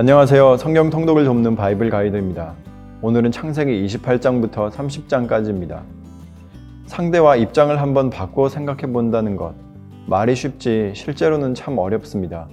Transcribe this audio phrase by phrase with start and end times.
[0.00, 0.58] 안녕하세요.
[0.58, 2.54] 성경 통독을 돕는 바이블 가이드입니다.
[3.02, 5.80] 오늘은 창세기 28장부터 30장까지입니다.
[6.86, 9.54] 상대와 입장을 한번 바꿔 생각해 본다는 것.
[10.06, 12.46] 말이 쉽지 실제로는 참 어렵습니다.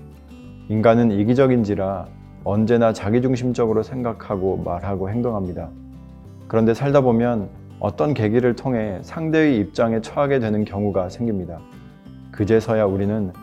[0.70, 2.08] 인간은 이기적인지라
[2.44, 5.70] 언제나 자기중심적으로 생각하고 말하고 행동합니다.
[6.48, 7.50] 그런데 살다 보면
[7.80, 11.60] 어떤 계기를 통해 상대의 입장에 처하게 되는 경우가 생깁니다.
[12.32, 13.34] 그제서야 우리는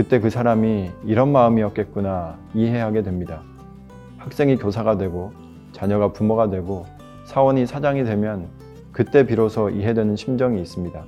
[0.00, 3.42] 그때 그 사람이 이런 마음이었겠구나 이해하게 됩니다.
[4.16, 5.30] 학생이 교사가 되고
[5.72, 6.86] 자녀가 부모가 되고
[7.26, 8.48] 사원이 사장이 되면
[8.92, 11.04] 그때 비로소 이해되는 심정이 있습니다.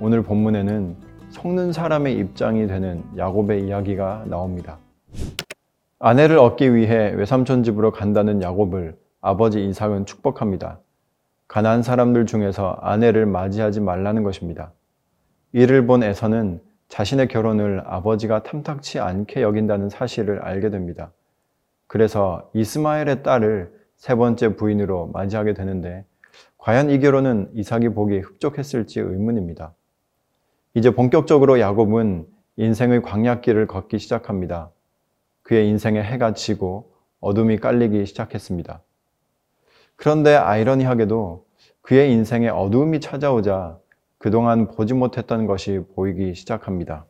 [0.00, 0.96] 오늘 본문에는
[1.28, 4.78] 속는 사람의 입장이 되는 야곱의 이야기가 나옵니다.
[6.00, 10.80] 아내를 얻기 위해 외삼촌 집으로 간다는 야곱을 아버지 이삭은 축복합니다.
[11.46, 14.72] 가난한 사람들 중에서 아내를 맞이하지 말라는 것입니다.
[15.52, 21.12] 이를 본 에서는 자신의 결혼을 아버지가 탐탁치 않게 여긴다는 사실을 알게 됩니다.
[21.86, 26.04] 그래서 이스마엘의 딸을 세 번째 부인으로 맞이하게 되는데
[26.58, 29.72] 과연 이 결혼은 이삭이 보기 흡족했을지 의문입니다.
[30.74, 34.70] 이제 본격적으로 야곱은 인생의 광약길을 걷기 시작합니다.
[35.42, 38.82] 그의 인생에 해가 지고 어둠이 깔리기 시작했습니다.
[39.94, 41.46] 그런데 아이러니하게도
[41.82, 43.78] 그의 인생에 어두움이 찾아오자
[44.20, 47.06] 그동안 보지 못했던 것이 보이기 시작합니다.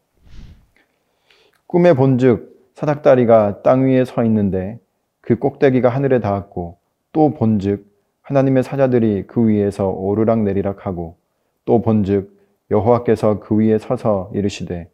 [1.66, 4.78] 꿈에 본즉 사닥다리가 땅 위에 서 있는데
[5.20, 6.78] 그 꼭대기가 하늘에 닿았고
[7.10, 7.84] 또 본즉
[8.22, 11.16] 하나님의 사자들이 그 위에서 오르락 내리락 하고
[11.64, 12.32] 또 본즉
[12.70, 14.88] 여호와께서 그 위에 서서 이르시되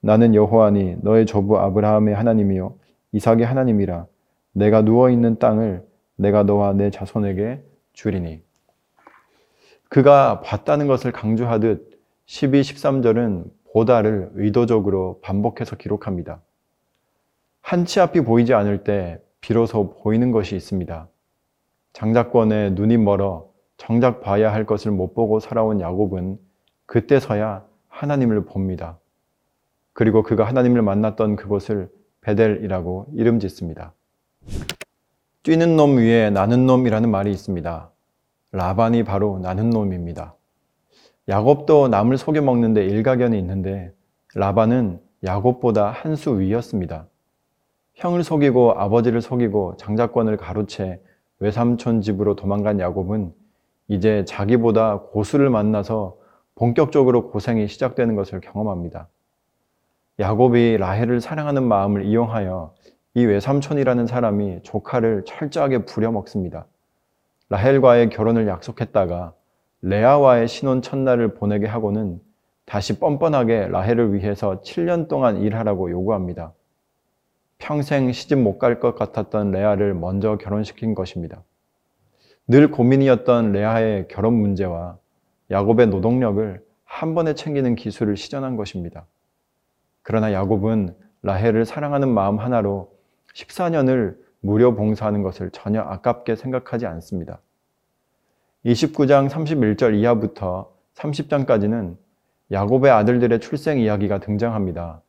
[0.00, 2.76] 나는 여호와니 너의 조부 아브라함의 하나님이요
[3.12, 4.06] 이삭의 하나님이라
[4.52, 5.84] 내가 누워 있는 땅을
[6.16, 8.47] 내가 너와 내 자손에게 주리니
[9.88, 16.40] 그가 봤다는 것을 강조하듯 12, 13절은 보다를 의도적으로 반복해서 기록합니다.
[17.60, 21.08] 한치 앞이 보이지 않을 때 비로소 보이는 것이 있습니다.
[21.92, 26.38] 장자권에 눈이 멀어 정작 봐야 할 것을 못 보고 살아온 야곱은
[26.86, 28.98] 그때서야 하나님을 봅니다.
[29.92, 31.88] 그리고 그가 하나님을 만났던 그곳을
[32.20, 33.92] 베델이라고 이름 짓습니다.
[35.42, 37.90] 뛰는 놈 위에 나는 놈이라는 말이 있습니다.
[38.58, 40.34] 라반이 바로 나는 놈입니다.
[41.28, 43.92] 야곱도 남을 속여 먹는데 일가견이 있는데
[44.34, 47.06] 라반은 야곱보다 한 수 위였습니다.
[47.94, 51.00] 형을 속이고 아버지를 속이고 장자권을 가로채
[51.38, 53.32] 외삼촌 집으로 도망간 야곱은
[53.86, 56.16] 이제 자기보다 고수를 만나서
[56.56, 59.08] 본격적으로 고생이 시작되는 것을 경험합니다.
[60.18, 62.74] 야곱이 라헬을 사랑하는 마음을 이용하여
[63.14, 66.66] 이 외삼촌이라는 사람이 조카를 철저하게 부려먹습니다.
[67.50, 69.34] 라헬과의 결혼을 약속했다가
[69.82, 72.20] 레아와의 신혼 첫날을 보내게 하고는
[72.66, 76.52] 다시 뻔뻔하게 라헬을 위해서 7년 동안 일하라고 요구합니다.
[77.58, 81.42] 평생 시집 못 갈 것 같았던 레아를 먼저 결혼시킨 것입니다.
[82.46, 84.98] 늘 고민이었던 레아의 결혼 문제와
[85.50, 89.06] 야곱의 노동력을 한 번에 챙기는 기술을 시전한 것입니다.
[90.02, 92.90] 그러나 야곱은 라헬을 사랑하는 마음 하나로
[93.34, 97.40] 14년을 무료 봉사하는 것을 전혀 아깝게 생각하지 않습니다.
[98.64, 101.96] 29장 31절 이하부터 30장까지는
[102.50, 105.02] 야곱의 아들들의 출생 이야기가 등장합니다.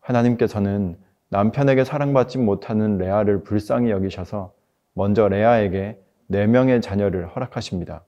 [0.00, 4.52] 하나님께서는 남편에게 사랑받지 못하는 레아를 불쌍히 여기셔서
[4.94, 6.00] 먼저 레아에게
[6.30, 8.04] 4명의 자녀를 허락하십니다.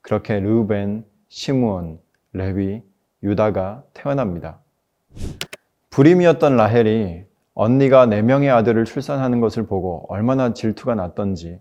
[0.00, 2.00] 그렇게 르우벤, 시므온,
[2.32, 2.82] 레위,
[3.22, 4.60] 유다가 태어납니다.
[5.90, 7.27] 불임이었던 라헬이
[7.60, 11.58] 언니가 4명의 아들을 출산하는 것을 보고 얼마나 질투가 났던지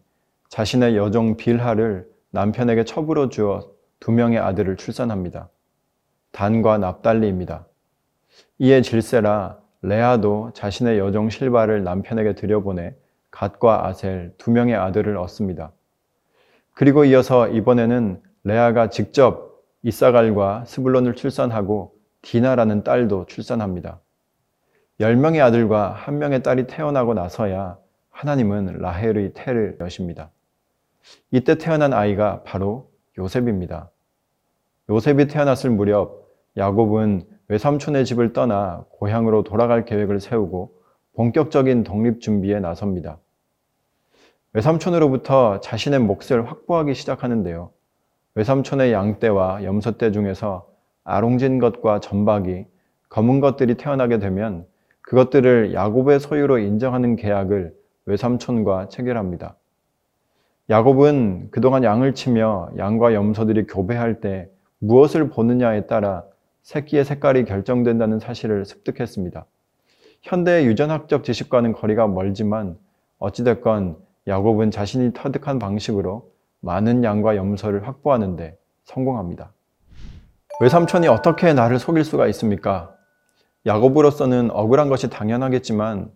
[0.48, 5.50] 자신의 여종 빌하를 남편에게 첩으로 주어 두 명의 아들을 출산합니다.
[6.32, 7.66] 단과 납달리입니다.
[8.60, 12.94] 이에 질세라 레아도 자신의 여종 실바를 남편에게 들여보내
[13.32, 15.72] 갓과 아셀 두 명의 아들을 얻습니다.
[16.76, 24.00] 그리고 이어서 이번에는 레아가 직접 이사갈과 스불론을 출산하고 디나라는 딸도 출산합니다.
[25.00, 27.78] 10명의 아들과 한 명의 딸이 태어나고 나서야
[28.10, 30.32] 하나님은 라헬의 태를 여십니다.
[31.32, 33.92] 이때 태어난 아이가 바로 요셉입니다.
[34.90, 36.28] 요셉이 태어났을 무렵
[36.58, 40.74] 야곱은 외삼촌의 집을 떠나 고향으로 돌아갈 계획을 세우고
[41.14, 43.20] 본격적인 독립 준비에 나섭니다.
[44.54, 47.72] 외삼촌으로부터 자신의 몫을 확보하기 시작하는데요.
[48.34, 50.68] 외삼촌의 양떼와 염소떼 중에서
[51.04, 52.66] 아롱진 것과 전박이
[53.10, 54.66] 검은 것들이 태어나게 되면
[55.08, 57.74] 그것들을 야곱의 소유로 인정하는 계약을
[58.08, 59.56] 외삼촌과 체결합니다.
[60.70, 64.50] 야곱은 그동안 양을 치며 양과 염소들이 교배할 때
[64.80, 66.26] 무엇을 보느냐에 따라
[66.64, 69.46] 새끼의 색깔이 결정된다는 사실을 습득했습니다.
[70.24, 72.78] 현대의 유전학적 지식과는 거리가 멀지만
[73.20, 73.96] 어찌됐건
[74.28, 76.30] 야곱은 자신이 터득한 방식으로
[76.60, 79.54] 많은 양과 염소를 확보하는데 성공합니다.
[80.60, 82.97] 외삼촌이 어떻게 나를 속일 수가 있습니까?
[83.66, 86.12] 야곱으로서는 억울한 것이 당연하겠지만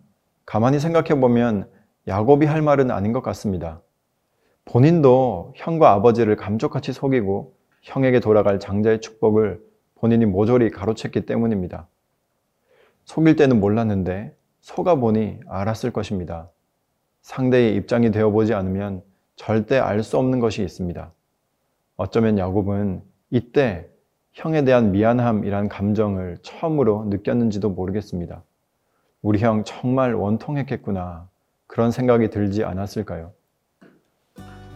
[0.46, 1.70] 가만히 생각해 보면
[2.08, 3.82] 야곱이 할 말은 아닌 것 같습니다.
[4.64, 9.60] 본인도 형과 아버지를 감쪽같이 속이고 형에게 돌아갈 장자의 축복을
[9.96, 11.88] 본인이 모조리 가로챘기 때문입니다.
[13.04, 16.48] 속일 때는 몰랐는데 속아 보니 알았을 것입니다.
[17.22, 19.02] 상대의 입장이 되어 보지 않으면
[19.36, 21.12] 절대 알 수 없는 것이 있습니다.
[21.96, 23.88] 어쩌면 야곱은 이때
[24.32, 28.42] 형에 대한 미안함이란 감정을 처음으로 느꼈는지도 모르겠습니다.
[29.20, 31.28] 우리 형 정말 원통했겠구나.
[31.66, 33.32] 그런 생각이 들지 않았을까요?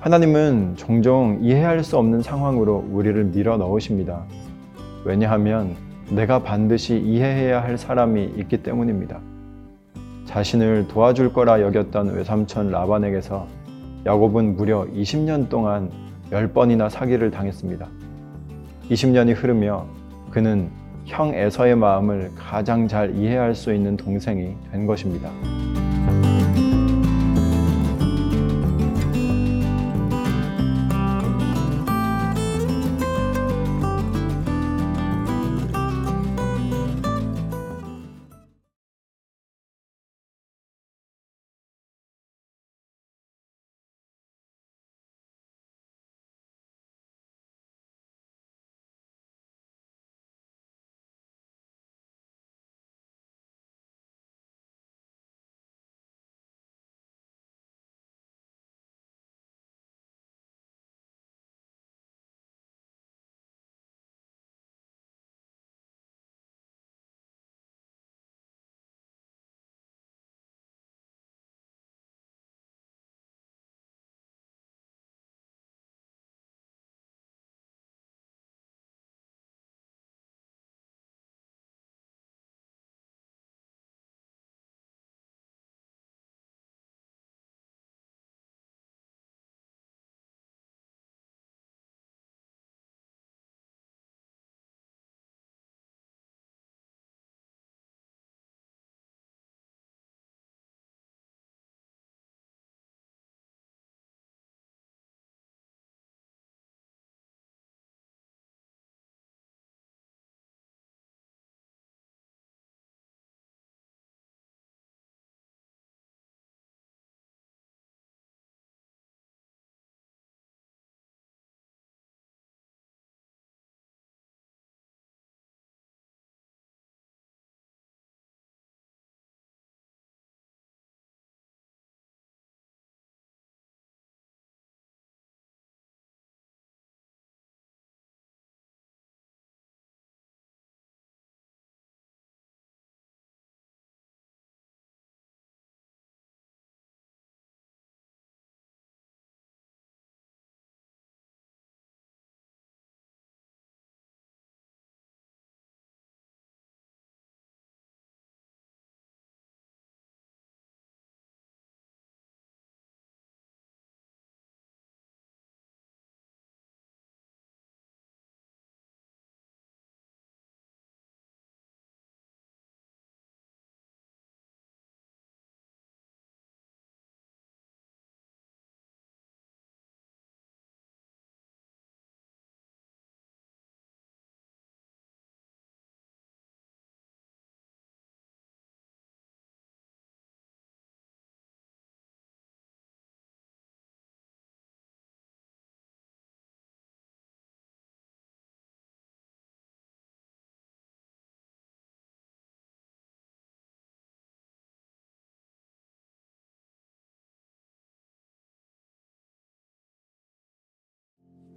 [0.01, 4.27] 하나님은 종종 이해할 수 없는 상황으로 우리를 밀어 넣으십니다.
[5.05, 5.75] 왜냐하면
[6.11, 9.21] 내가 반드시 이해해야 할 사람이 있기 때문입니다.
[10.27, 13.47] 자신을 도와줄 거라 여겼던 외삼촌 라반에게서
[14.05, 15.91] 야곱은 무려 20년 동안
[16.31, 17.96] 10번이나 사기를 당했습니다.
[18.91, 19.87] 20년이 흐르며
[20.31, 20.71] 그는
[21.05, 25.31] 형 에서의 마음을 가장 잘 이해할 수 있는 동생이 된 것입니다.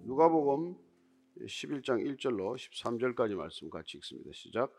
[0.10, 0.76] 누가복음
[1.46, 4.32] 11장 1절로 13절까지 말씀 같이 읽습니다.
[4.34, 4.74] 시작.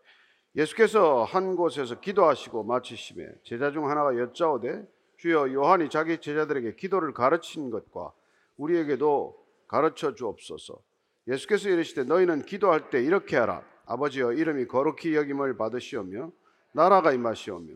[0.57, 4.85] 예수께서 한 곳에서 기도하시고 마치심에 제자 중 하나가 여짜오되
[5.19, 8.13] 주여 요한이 자기 제자들에게 기도를 가르친 것과
[8.57, 10.83] 우리에게도 가르쳐 주옵소서.
[11.29, 13.63] 예수께서 이르시되 너희는 기도할 때 이렇게 하라.
[13.87, 16.33] 아버지여 이름이 거룩히 여김을 받으시오며
[16.73, 17.73] 나라가 임하시오며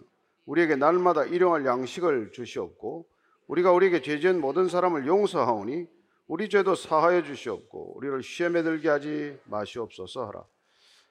[0.47, 3.07] 우리에게 날마다 일용할 양식을 주시옵고
[3.47, 5.95] 우리가 우리에게 죄지은 모든 사람을 용서하오니
[6.26, 10.45] 우리 죄도 사하여 주시옵고 우리를 시험에 들게 하지 마시옵소서 하라.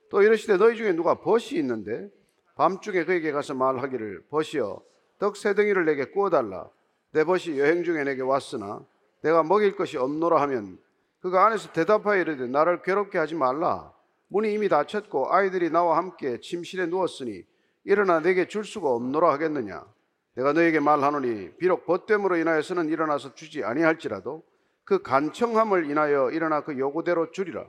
[0.10, 2.10] 또 이르시되 너희 중에 누가 벗이 있는데
[2.56, 4.82] 밤중에 그에게 가서 말하기를 벗이여
[5.20, 6.70] 떡세 덩이를 내게 구워 달라.
[7.12, 8.84] 내 벗이 여행 중에 내게 왔으나
[9.22, 10.80] 내가 먹일 것이 없노라 하면
[11.22, 13.94] 그가 안에서 대답하여 이르되 나를 괴롭게 하지 말라
[14.28, 17.44] 문이 이미 닫혔고 아이들이 나와 함께 침실에 누웠으니
[17.86, 19.86] 일어나 내게 줄 수가 없노라 하겠느냐
[20.36, 24.44] 내가 너에게 말하노니 비록 벗됨으로 인하여서는 일어나서 주지 아니할지라도
[24.86, 27.66] 그 간청함을 인하여 일어나 그 요구대로 주리라.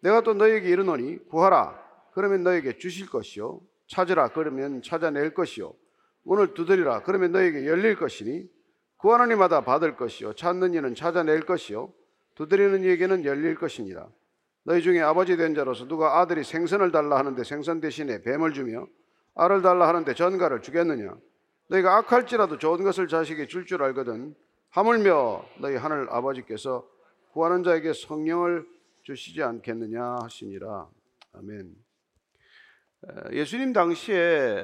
[0.00, 1.78] 내가 또 너에게 이르노니 구하라.
[2.12, 3.60] 그러면 너에게 주실 것이요.
[3.88, 4.28] 찾으라.
[4.28, 5.74] 그러면 찾아낼 것이요.
[6.22, 7.02] 문을 두드리라.
[7.02, 8.48] 그러면 너에게 열릴 것이니
[8.96, 10.34] 구하는 이마다 받을 것이요.
[10.34, 11.92] 찾는 이는 찾아낼 것이요.
[12.34, 14.08] 두드리는 이에게는 열릴 것이니라.
[14.64, 18.86] 너희 중에 아버지 된 자로서 누가 아들이 생선을 달라 하는데 생선 대신에 뱀을 주며
[19.34, 21.16] 알을 달라 하는데 전가를 주겠느냐?
[21.68, 24.34] 너희가 악할지라도 좋은 것을 자식에게 줄줄 알거든
[24.70, 26.88] 하물며 너희 하늘 아버지께서
[27.32, 28.66] 구하는 자에게 성령을
[29.02, 30.88] 주시지 않겠느냐 하시니라
[31.32, 31.74] 아멘
[33.04, 34.62] 에, 예수님 당시에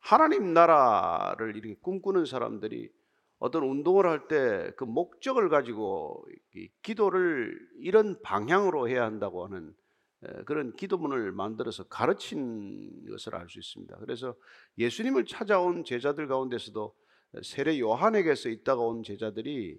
[0.00, 2.90] 하나님 나라를 이렇게 꿈꾸는 사람들이
[3.38, 9.74] 어떤 운동을 할 때 그 목적을 가지고 이 기도를 이런 방향으로 해야 한다고 하는
[10.22, 13.96] 에, 그런 기도문을 만들어서 가르친 것을 알 수 있습니다.
[13.98, 14.36] 그래서
[14.78, 16.94] 예수님을 찾아온 제자들 가운데서도
[17.42, 19.78] 세례 요한에게서 있다가 온 제자들이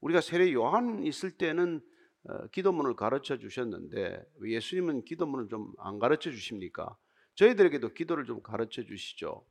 [0.00, 1.80] 우리가 세례 요한 있을 때는
[2.28, 6.96] 어, 기도문을 가르쳐 주셨는데 왜 예수님은 기도문을 좀 안 가르쳐 주십니까?
[7.36, 9.44] 저희들에게도 기도를 좀 가르쳐 주시죠.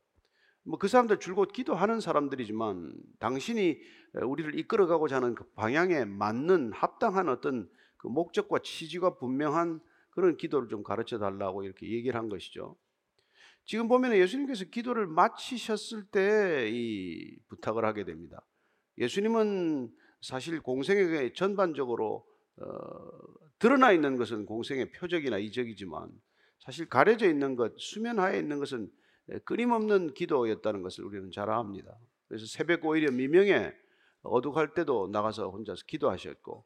[0.63, 3.79] 뭐 그 사람들 줄곧 기도하는 사람들이지만 당신이
[4.23, 10.83] 우리를 이끌어가고자 하는 그 방향에 맞는 합당한 어떤 그 목적과 취지가 분명한 그런 기도를 좀
[10.83, 12.75] 가르쳐 달라고 이렇게 얘기를 한 것이죠.
[13.65, 18.41] 지금 보면 예수님께서 기도를 마치셨을 때 이 부탁을 하게 됩니다.
[18.98, 19.91] 예수님은
[20.22, 22.25] 사실 공생에 전반적으로
[22.57, 22.65] 어,
[23.60, 26.10] 드러나 있는 것은 공생의 표적이나 이적이지만
[26.60, 28.89] 사실 가려져 있는 것, 수면하에 있는 것은
[29.43, 31.98] 끊임없는 기도였다는 것을 우리는 잘 압니다.
[32.27, 33.74] 그래서 새벽 오히려 미명에
[34.24, 36.65] 어둑할 때도 나가서 혼자서 기도하셨고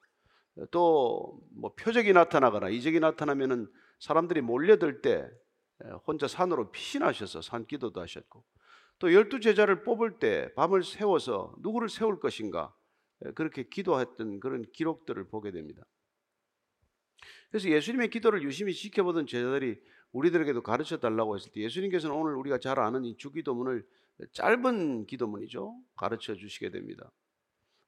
[0.72, 3.68] 또 뭐 표적이 나타나거나 이적이 나타나면은
[4.00, 5.30] 사람들이 몰려들 때
[6.06, 8.44] 혼자 산으로 피신하셔서 산 기도도 하셨고
[9.00, 12.76] 또 열두 제자를 뽑을 때 밤을 새워서 누구를 세울 것인가
[13.36, 15.84] 그렇게 기도했던 그런 기록들을 보게 됩니다.
[17.50, 19.80] 그래서 예수님의 기도를 유심히 지켜보던 제자들이
[20.12, 23.86] 우리들에게도 가르쳐 달라고 했을 때 예수님께서는 오늘 우리가 잘 아는 이 주기도문을
[24.34, 25.80] 짧은 기도문이죠.
[25.96, 27.12] 가르쳐 주시게 됩니다.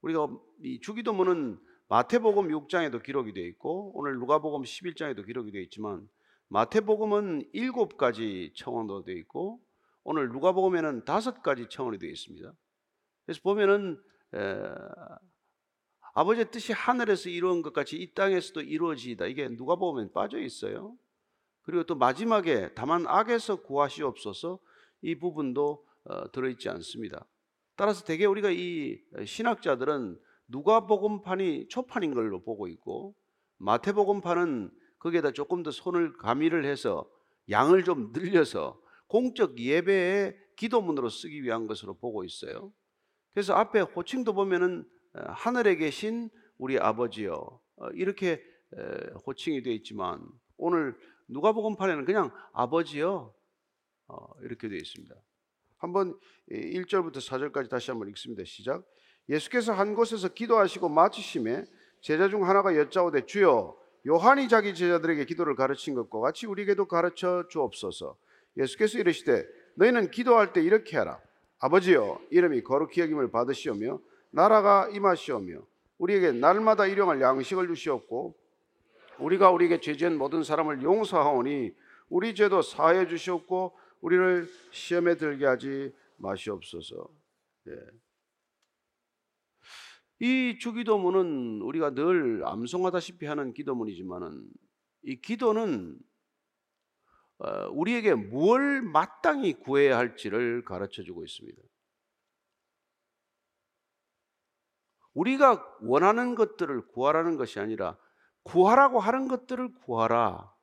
[0.02, 0.28] 우리가
[0.64, 6.08] 이 주기도문은 마태복음 6장에도 기록이 되어 있고 오늘 누가복음 11장에도 기록이 되어 있지만
[6.52, 9.62] 마태복음은 일곱 가지 청원도 되어 있고
[10.04, 12.54] 오늘 누가복음에는 다섯 가지 청원이 되어 있습니다.
[13.26, 13.98] 그래서 보면은
[14.36, 14.62] 에,
[16.14, 19.28] 아버지의 뜻이 하늘에서 이루어진 것 같이 이 땅에서도 이루어지다.
[19.28, 20.94] 이게 누가복음에 빠져 있어요.
[21.62, 24.60] 그리고 또 마지막에 다만 악에서 구하시옵소서
[25.04, 27.26] 이 부분도 어, 들어있지 않습니다.
[27.78, 33.16] 따라서 대개 우리가 이 신학자들은 누가복음판이 초판인 걸로 보고 있고
[33.60, 37.10] 마태복음판은 거기에다 조금 더 손을 가미를 해서
[37.50, 42.72] 양을 좀 늘려서 공적 예배의 기도문으로 쓰기 위한 것으로 보고 있어요.
[43.34, 48.42] 그래서 앞에 호칭도 보면은 어, 하늘에 계신 우리 아버지요 어, 이렇게
[49.26, 50.96] 호칭이 되어 있지만 오늘
[51.28, 53.34] 누가복음판에는 그냥 아버지요
[54.08, 55.16] 어, 이렇게 되어 있습니다.
[55.78, 56.18] 한번
[56.52, 58.44] 1절부터 4절까지 다시 한번 읽습니다.
[58.46, 58.86] 시작.
[59.28, 61.66] 예수께서 한 곳에서 기도하시고 마치심에
[62.02, 68.16] 제자 중 하나가 여짜오되 주여 요한이 자기 제자들에게 기도를 가르친 것과 같이 우리에게도 가르쳐 주옵소서.
[68.58, 71.20] 예수께서 이르시되 너희는 기도할 때 이렇게 하라.
[71.60, 74.00] 아버지여 이름이 거룩히 여김을 받으시오며
[74.32, 75.62] 나라가 임하시오며
[76.00, 78.36] 우리에게 날마다 일용할 양식을 주시옵고
[79.20, 81.76] 우리가 우리에게 죄지은 모든 사람을 용서하오니
[82.10, 87.08] 우리 죄도 사해 주시옵고 우리를 시험에 들게 하지 마시옵소서.
[87.68, 88.01] 예.
[90.22, 94.48] 이 주기도문은 우리가 늘 암송하다시피 하는 기도문이지만은
[95.02, 95.98] 이 기도는
[97.40, 101.60] 어, 우리에게 무엇을 마땅히 구해야 할지를 가르쳐 주고 있습니다.
[105.16, 107.98] 우리가 원하는 것들을 구하라는 것이 아니라
[108.44, 110.54] 구하라고 하는 것들을 구하라.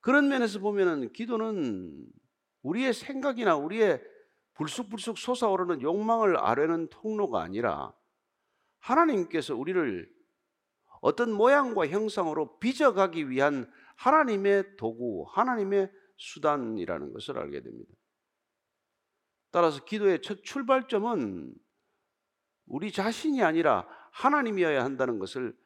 [0.00, 2.06] 그런 면에서 보면은 기도는
[2.62, 4.02] 우리의 생각이나 우리의
[4.60, 7.94] 불쑥불쑥 솟아오르는 욕망을 아뢰는 통로가 아니라
[8.80, 10.06] 하나님께서 우리를
[11.00, 17.90] 어떤 모양과 형상으로 빚어가기 위한 하나님의 도구, 하나님의 수단이라는 것을 알게 됩니다.
[19.50, 21.54] 따라서 기도의 첫 출발점은
[22.66, 25.56] 우리 자신이 아니라 하나님이어야 한다는 것을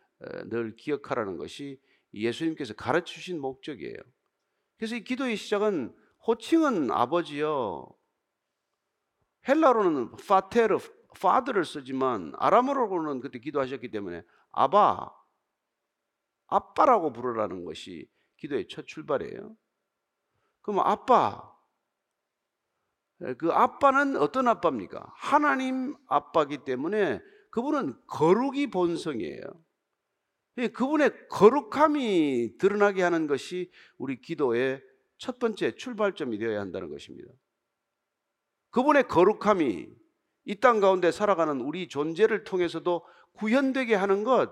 [0.47, 1.81] 늘 기억하라는 것이
[2.13, 3.97] 예수님께서 가르쳐 주신 목적이에요.
[4.77, 5.93] 그래서 이 기도의 시작은
[6.29, 7.93] 호칭은 아버지요.
[9.47, 10.79] 헬라로는 파테르,
[11.21, 14.23] 파드를 쓰지만 아람어로는 그때 기도하셨기 때문에
[14.53, 15.13] 아바,
[16.47, 18.09] 아빠라고 부르라는 것이
[18.39, 19.57] 기도의 첫 출발이에요.
[20.63, 21.55] 그럼 아빠,
[23.39, 25.13] 그 아빠는 어떤 아빠입니까?
[25.17, 27.21] 하나님 아빠기 때문에
[27.51, 29.43] 그분은 거룩이 본성이에요.
[30.59, 34.83] 예, 그분의 거룩함이 드러나게 하는 것이 우리 기도의
[35.19, 37.31] 첫 번째 출발점이 되어야 한다는 것입니다.
[38.75, 39.87] 그분의 거룩함이
[40.47, 44.51] 이 땅 가운데 살아가는 우리 존재를 통해서도 구현되게 하는 것,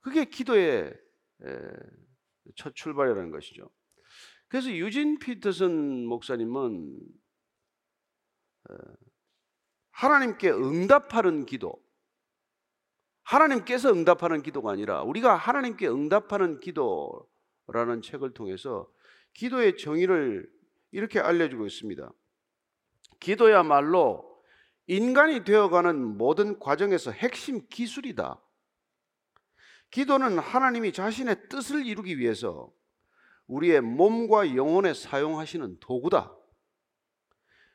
[0.00, 0.94] 그게 기도의
[1.42, 1.58] 에,
[2.54, 3.68] 첫 출발이라는 것이죠.
[4.46, 7.00] 그래서 유진 피터슨 목사님은
[8.70, 8.74] 어,
[9.90, 11.74] 하나님께 응답하는 기도,
[13.24, 18.88] 하나님께서 응답하는 기도가 아니라 우리가 하나님께 응답하는 기도라는 책을 통해서
[19.34, 20.48] 기도의 정의를
[20.92, 22.08] 이렇게 알려주고 있습니다.
[23.20, 24.26] 기도야말로
[24.86, 28.40] 인간이 되어가는 모든 과정에서 핵심 기술이다.
[29.90, 32.72] 기도는 하나님이 자신의 뜻을 이루기 위해서
[33.46, 36.34] 우리의 몸과 영혼에 사용하시는 도구다.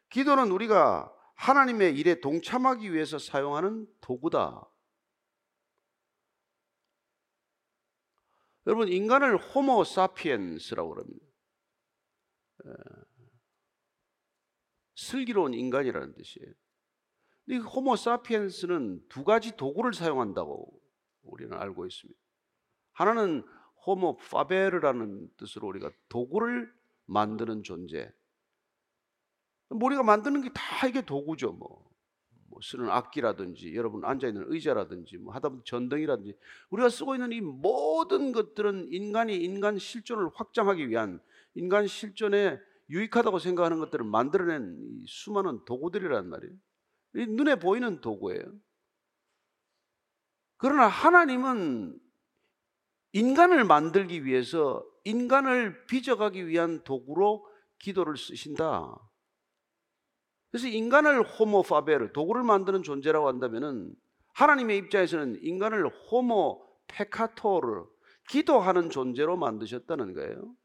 [0.09, 4.67] 기도는 우리가 하나님의 일에 동참하기 위해서 사용하는 도구다.
[8.67, 11.25] 여러분 인간을 호모 사피엔스라고 그럽니다.
[15.01, 16.53] 에, 슬기로운 인간이라는 뜻이에요.
[17.47, 20.81] 이 호모 사피엔스는 두 가지 도구를 사용한다고
[21.23, 22.19] 우리는 알고 있습니다.
[22.93, 23.43] 하나는
[23.85, 26.71] 호모 파베르라는 뜻으로 우리가 도구를
[27.05, 28.13] 만드는 존재.
[29.69, 31.89] 뭐 우리가 만드는 게 다 이게 도구죠, 뭐.
[32.49, 36.37] 뭐 쓰는 악기라든지 여러분 앉아 있는 의자라든지 뭐 하다못해 전등이라든지
[36.69, 41.21] 우리가 쓰고 있는 이 모든 것들은 인간이 인간 실존을 확장하기 위한
[41.55, 42.59] 인간 실존에
[42.91, 46.53] 유익하다고 생각하는 것들을 만들어낸 이 수많은 도구들이란 말이에요.
[47.15, 48.43] 이 눈에 보이는 도구예요.
[50.57, 51.97] 그러나 하나님은
[53.13, 57.47] 인간을 만들기 위해서 인간을 빚어가기 위한 도구로
[57.79, 58.95] 기도를 쓰신다.
[60.51, 63.93] 그래서 인간을 호모 파베르 도구를 만드는 존재라고 한다면은
[64.33, 67.85] 하나님의 입장에서는 인간을 호모 페카토르
[68.29, 70.55] 기도하는 존재로 만드셨다는 거예요.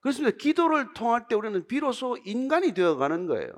[0.00, 0.36] 그렇습니다.
[0.36, 3.50] 기도를 통할 때 우리는 비로소 인간이 되어가는 거예요.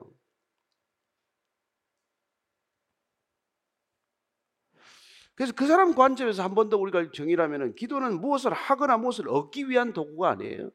[5.34, 9.92] 그래서 그 사람 관점에서 한 번 더 우리가 정의하면은 기도는 무엇을 하거나 무엇을 얻기 위한
[9.92, 10.70] 도구가 아니에요.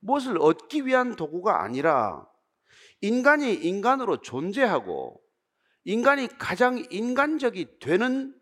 [0.00, 2.28] 무엇을 얻기 위한 도구가 아니라
[3.00, 5.20] 인간이 인간으로 존재하고
[5.84, 8.38] 인간이 가장 인간적이 되는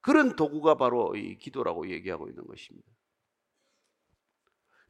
[0.00, 2.93] 그런 도구가 바로 이 기도라고 얘기하고 있는 것입니다.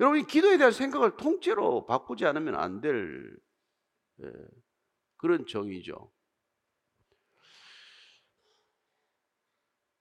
[0.01, 3.37] 여러분, 이 기도에 대한 생각을 통째로 바꾸지 않으면 안 될
[5.17, 6.13] 그런 정의죠.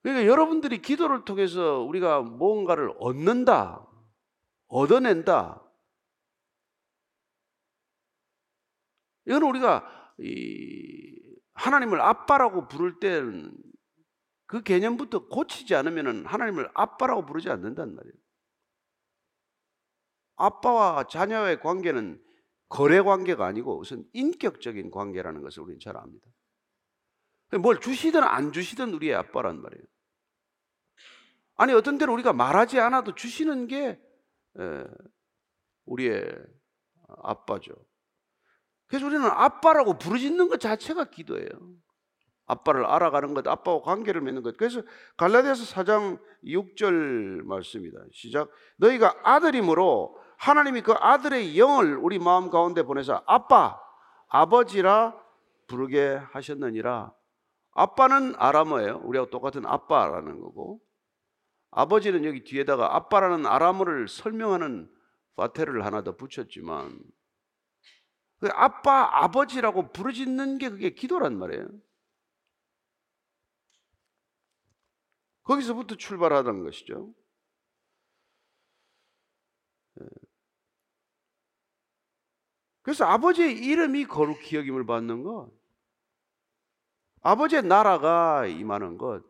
[0.02, 3.88] 그러니까 여러분들이 기도를 통해서 우리가 뭔가를 얻는다,
[4.68, 5.64] 얻어낸다.
[9.26, 13.56] 이건 우리가 이 하나님을 아빠라고 부를 때는
[14.46, 18.23] 그 개념부터 고치지 않으면 하나님을 아빠라고 부르지 않는단 말이에요.
[20.46, 22.22] 아빠와 자녀의 관계는
[22.70, 26.28] 거래 관계가 아니고 우선 인격적인 관계라는 것을 우리는 잘 압니다.
[27.60, 29.84] 뭘 주시든 안 주시든 우리의 아빠란 말이에요.
[31.56, 34.02] 아니 어떤 때는 우리가 말하지 않아도 주시는 게
[35.86, 36.26] 우리의
[37.22, 37.74] 아빠죠.
[38.88, 41.48] 그래서 우리는 아빠라고 부르짖는 것 자체가 기도예요.
[42.46, 44.58] 아빠를 알아가는 것, 아빠와 관계를 맺는 것.
[44.58, 44.82] 그래서
[45.16, 48.04] 갈라디아서 4장 6절 말씀입니다.
[48.12, 48.50] 시작.
[48.78, 53.80] 너희가 아들이므로 하나님이 그 아들의 영을 우리 마음 가운데 보내서 아빠,
[54.28, 55.16] 아버지라
[55.68, 57.14] 부르게 하셨느니라.
[57.72, 59.02] 아빠는 아람어예요.
[59.04, 60.80] 우리하고 똑같은 아빠라는 거고.
[61.72, 64.92] 아버지는 여기 뒤에다가 아빠라는 아람어를 설명하는
[65.36, 67.00] 파테를 하나 더 붙였지만
[68.40, 71.68] 그 아빠, 아버지라고 부르짖는 게 그게 기도란 말이에요.
[75.44, 77.14] 거기서부터 출발하던 것이죠.
[82.84, 85.50] 그래서 아버지의 이름이 거룩히 여김을 받는 것,
[87.22, 89.24] 아버지의 나라가 임하는 것,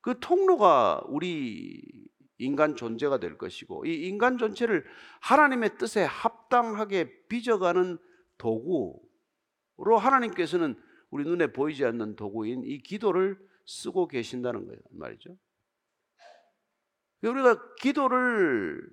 [0.00, 2.08] 그 통로가 우리
[2.38, 4.84] 인간 존재가 될 것이고, 이 인간 전체를
[5.20, 7.98] 하나님의 뜻에 합당하게 빚어가는
[8.38, 10.80] 도구로 하나님께서는
[11.10, 14.80] 우리 눈에 보이지 않는 도구인 이 기도를 쓰고 계신다는 거예요.
[14.90, 15.36] 말이죠.
[17.22, 18.88] 우리가 기도를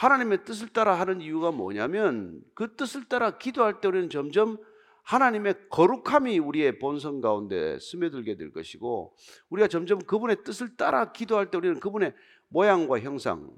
[0.00, 4.56] 하나님의 뜻을 따라 하는 이유가 뭐냐면 그 뜻을 따라 기도할 때 우리는 점점
[5.02, 9.14] 하나님의 거룩함이 우리의 본성 가운데 스며들게 될 것이고
[9.50, 12.14] 우리가 점점 그분의 뜻을 따라 기도할 때 우리는 그분의
[12.48, 13.50] 모양과 형상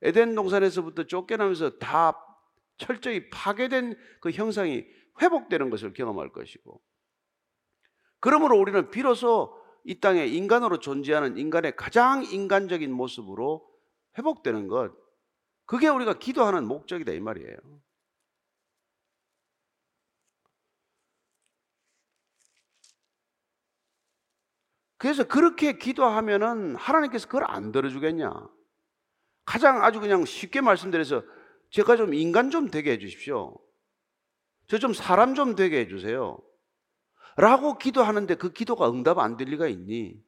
[0.00, 2.16] 에덴 동산에서부터 쫓겨나면서 다
[2.78, 4.86] 철저히 파괴된 그 형상이
[5.20, 6.80] 회복되는 것을 경험할 것이고
[8.20, 9.54] 그러므로 우리는 비로소
[9.84, 13.68] 이 땅에 인간으로 존재하는 인간의 가장 인간적인 모습으로
[14.16, 15.07] 회복되는 것
[15.68, 17.58] 그게 우리가 기도하는 목적이다 이 말이에요.
[24.96, 28.32] 그래서 그렇게 기도하면은 하나님께서 그걸 안 들어주겠냐?
[29.44, 31.22] 가장 아주 그냥 쉽게 말씀드려서
[31.70, 33.58] 제가 좀 인간 좀 되게 해주십시오.
[34.68, 36.38] 저 좀 사람 좀 되게 해주세요.
[37.36, 40.22] 라고 기도하는데 그 기도가 응답 안 될 리가 있니?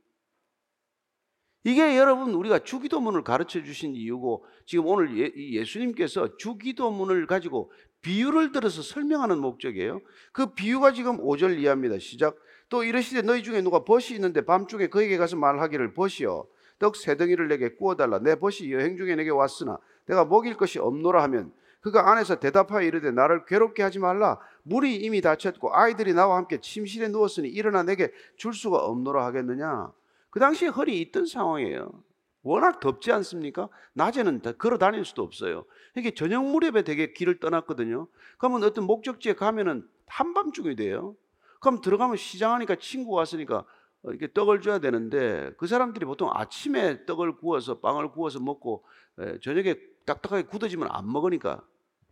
[1.62, 7.70] 이게 여러분 우리가 주기도문을 가르쳐 주신 이유고 지금 오늘 예, 이 예수님께서 주기도문을 가지고
[8.01, 10.01] 비유를 들어서 설명하는 목적이에요.
[10.33, 11.99] 그 비유가 지금 5절 이하입니다.
[11.99, 12.37] 시작.
[12.70, 16.46] 또 이르시되 너희 중에 누가 벗이 있는데 밤중에 그에게 가서 말하기를 벗이여
[16.79, 20.79] 떡 세 덩이를 내게 구워 달라 내 벗이 여행 중에 내게 왔으나 내가 먹일 것이
[20.79, 26.37] 없노라 하면 그가 안에서 대답하여 이르되 나를 괴롭게 하지 말라 물이 이미 닫혔고 아이들이 나와
[26.37, 29.92] 함께 침실에 누웠으니 일어나 내게 줄 수가 없노라 하겠느냐
[30.31, 32.03] 그 당시에 헐이 있던 상황이에요
[32.43, 33.69] 워낙 덥지 않습니까?
[33.93, 35.64] 낮에는 다 걸어 다닐 수도 없어요
[35.97, 41.16] 이게 저녁 무렵에 되게 길을 떠났거든요 그러면 어떤 목적지에 가면은 한밤중이 돼요
[41.61, 43.64] 그럼 들어가면 시장하니까 친구 왔으니까
[44.03, 48.85] 어, 이렇게 떡을 줘야 되는데 그 사람들이 보통 아침에 떡을 구워서 빵을 구워서 먹고
[49.19, 51.62] 에, 저녁에 딱딱하게 굳어지면 안 먹으니까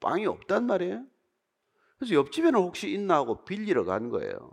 [0.00, 1.04] 빵이 없단 말이에요.
[1.98, 4.52] 그래서 옆집에는 혹시 있나 하고 빌리러 간 거예요.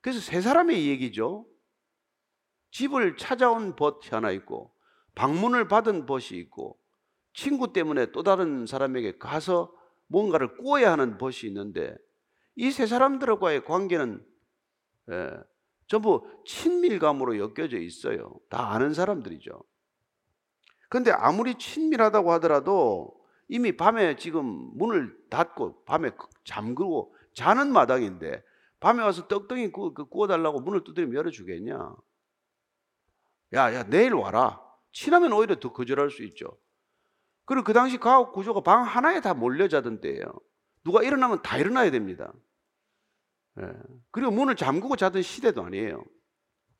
[0.00, 1.46] 그래서 세 사람의 얘기죠.
[2.72, 4.74] 집을 찾아온 벗이 하나 있고
[5.14, 6.78] 방문을 받은 벗이 있고
[7.34, 9.72] 친구 때문에 또 다른 사람에게 가서
[10.08, 11.94] 뭔가를 구워야 하는 벗이 있는데
[12.56, 14.24] 이 세 사람들과의 관계는
[15.10, 15.30] 예,
[15.86, 18.34] 전부 친밀감으로 엮여져 있어요.
[18.48, 19.62] 다 아는 사람들이죠.
[20.88, 23.14] 그런데 아무리 친밀하다고 하더라도
[23.48, 24.44] 이미 밤에 지금
[24.76, 26.10] 문을 닫고 밤에
[26.44, 28.42] 잠그고 자는 마당인데
[28.80, 31.94] 밤에 와서 떡덩이 구, 그 구워달라고 문을 두드리면 열어주겠냐?
[33.54, 34.60] 야, 야, 내일 와라.
[34.92, 36.58] 친하면 오히려 더 거절할 수 있죠.
[37.44, 40.24] 그리고 그 당시 가옥 구조가 방 하나에 다 몰려 자던 때예요.
[40.84, 42.32] 누가 일어나면 다 일어나야 됩니다.
[43.60, 43.64] 예.
[44.10, 46.04] 그리고 문을 잠그고 자던 시대도 아니에요.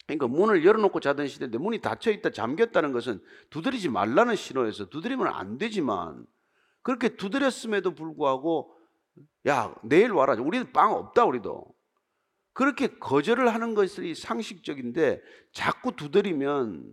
[0.06, 5.58] 그러니까 문을 열어놓고 자던 시대인데 문이 닫혀 있다 잠겼다는 것은 두드리지 말라는 신호에서 두드리면 안
[5.58, 6.26] 되지만
[6.82, 8.76] 그렇게 두드렸음에도 불구하고
[9.46, 11.72] 야 내일 와라 우리는 빵 없다 우리도
[12.54, 16.92] 그렇게 거절을 하는 것이 상식적인데 자꾸 두드리면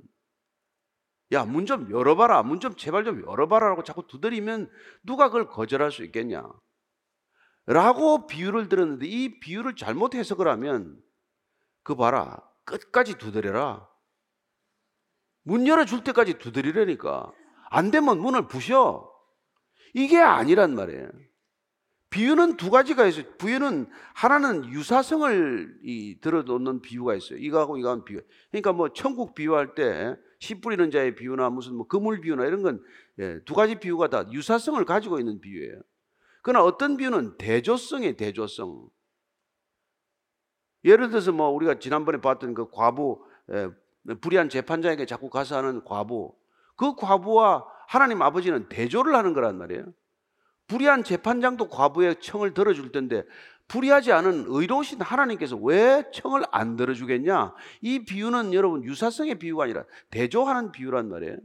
[1.32, 4.70] 야 문 좀 열어봐라 문 좀 제발 좀 열어봐라라고 자꾸 두드리면
[5.04, 6.44] 누가 그걸 거절할 수 있겠냐?
[7.68, 11.00] 라고 비유를 들었는데 이 비유를 잘못 해석을 하면
[11.84, 13.88] 그 봐라 끝까지 두드려라.
[15.44, 17.32] 문 열어줄 때까지 두드리라니까.
[17.70, 19.08] 안 되면 문을 부셔.
[19.94, 21.10] 이게 아니란 말이에요
[22.10, 28.74] 비유는 두 가지가 있어요 비유는 하나는 유사성을 이, 들어놓는 비유가 있어요 이거하고 이거하고 비유 그러니까
[28.74, 32.84] 뭐 천국 비유할 때 씨 뿌리는 자의 비유나 무슨 뭐 그물 비유나 이런 건두
[33.20, 35.82] 예, 가지 비유가 다 유사성을 가지고 있는 비유예요
[36.42, 38.90] 그러나 어떤 비유는 대조성의 대조성.
[40.86, 43.22] 예를 들어서 뭐 우리가 지난번에 봤던 그 과부
[44.22, 46.34] 불의한 재판장에게 자꾸 가서 하는 과부.
[46.78, 49.94] 그 과부와 하나님 아버지는 대조를 하는 거란 말이에요.
[50.70, 53.24] 불의한 재판장도 과부의 청을 들어줄 텐데
[53.68, 57.54] 불의하지 않은 의로우신 하나님께서 왜 청을 안 들어주겠냐?
[57.82, 61.38] 이 비유는 여러분 유사성의 비유가 아니라 대조하는 비유란 말이에요.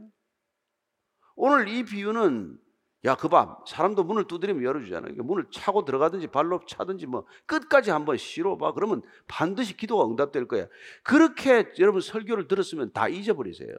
[1.35, 2.57] 오늘 이 비유는
[3.05, 3.59] 야, 그 봐.
[3.67, 5.13] 사람도 문을 두드리면 열어주잖아요.
[5.17, 8.73] 문을 차고 들어가든지 발로 차든지 뭐 끝까지 한번 실어봐.
[8.73, 10.67] 그러면 반드시 기도가 응답될 거야.
[11.03, 13.69] 그렇게 여러분 설교를 들었으면 다 잊어버리세요.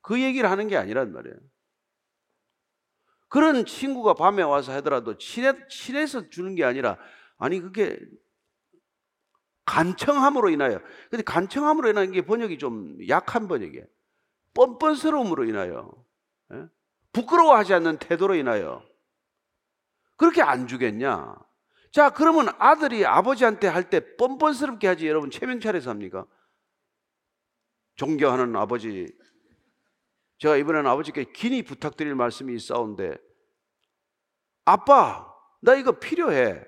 [0.00, 1.36] 그 얘기를 하는 게 아니란 말이에요.
[3.32, 6.98] 그런 친구가 밤에 와서 하더라도 친해, 친해서 주는 게 아니라
[7.38, 7.98] 아니 그게
[9.64, 13.86] 간청함으로 인하여 근데 간청함으로 인한 게 번역이 좀 약한 번역이에요.
[14.52, 15.90] 뻔뻔스러움으로 인하여
[16.52, 16.66] 예?
[17.14, 18.86] 부끄러워하지 않는 태도로 인하여
[20.18, 21.34] 그렇게 안 주겠냐?
[21.90, 26.26] 자, 그러면 아들이 아버지한테 할 때 뻔뻔스럽게 하지 여러분 체면 차려서 합니까?
[27.96, 29.10] 존경하는 아버지
[30.42, 33.16] 제가 이번에는 아버지께 긴히 부탁드릴 말씀이 있사온데
[34.64, 36.60] 아빠 나 이거 필요해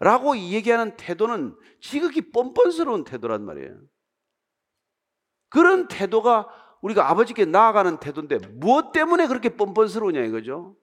[0.00, 3.80] 라고 얘기하는 태도는 지극히 뻔뻔스러운 태도란 말이에요
[5.48, 6.46] 그런 태도가
[6.82, 10.76] 우리가 아버지께 나아가는 태도인데 무엇 때문에 그렇게 뻔뻔스러우냐 이거죠.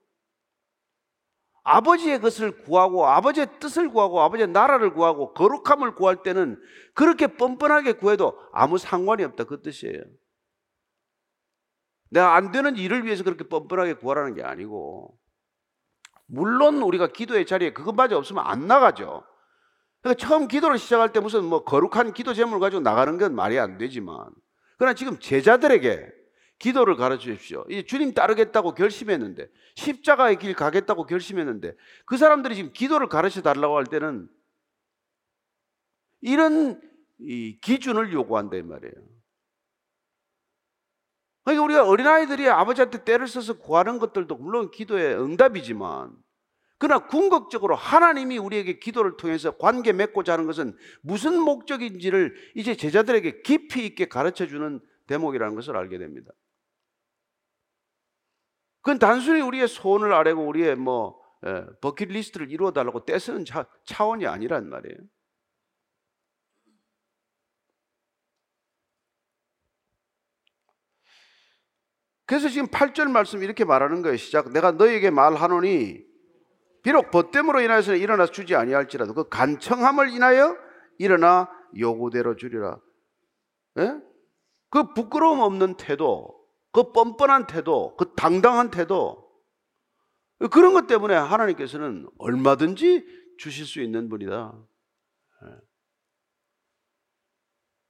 [1.62, 6.60] 아버지의 것을 구하고 아버지의 뜻을 구하고 아버지의 나라를 구하고 거룩함을 구할 때는
[6.96, 10.02] 그렇게 뻔뻔하게 구해도 아무 상관이 없다 그 뜻이에요.
[12.12, 15.18] 내가 안 되는 일을 위해서 그렇게 뻔뻔하게 구하라는 게 아니고
[16.28, 19.24] 물론 우리가 기도의 자리에 그것마저 없으면 안 나가죠.
[20.02, 23.78] 그러니까 처음 기도를 시작할 때 무슨 뭐 거룩한 기도 제목을 가지고 나가는 건 말이 안
[23.78, 24.30] 되지만
[24.78, 26.12] 그러나 지금 제자들에게
[26.60, 27.66] 기도를 가르쳐 주십시오.
[27.70, 33.86] 이 주님 따르겠다고 결심했는데 십자가의 길 가겠다고 결심했는데 그 사람들이 지금 기도를 가르쳐 달라고 할
[33.86, 34.30] 때는
[36.20, 36.82] 이런
[37.20, 39.11] 이 기준을 요구한다 이 말이에요.
[41.44, 46.16] 그러니까 우리가 어린아이들이 아버지한테 때를 써서 구하는 것들도 물론 기도의 응답이지만
[46.78, 53.86] 그러나 궁극적으로 하나님이 우리에게 기도를 통해서 관계 맺고자 하는 것은 무슨 목적인지를 이제 제자들에게 깊이
[53.86, 56.32] 있게 가르쳐 주는 대목이라는 것을 알게 됩니다.
[58.82, 64.70] 그건 단순히 우리의 소원을 아뢰고 우리의 뭐 예, 버킷리스트를 이루어 달라고 떼쓰는 차, 차원이 아니란
[64.70, 64.98] 말이에요.
[72.32, 74.16] 그래서 지금 8절 말씀 이렇게 말하는 거예요.
[74.16, 74.54] 시작.
[74.54, 76.02] 내가 너에게 말하노니
[76.82, 80.56] 비록 벗됨으로 인하여서 일어나 주지 아니할지라도 그 간청함을 인하여
[80.98, 82.80] 일어나 요구대로 주리라.
[83.80, 84.00] 예?
[84.70, 86.42] 그 부끄러움 없는 태도,
[86.72, 89.30] 그 뻔뻔한 태도, 그 당당한 태도
[90.52, 93.06] 그런 것 때문에 하나님께서는 얼마든지
[93.40, 94.54] 주실 수 있는 분이다.
[95.48, 95.50] 예.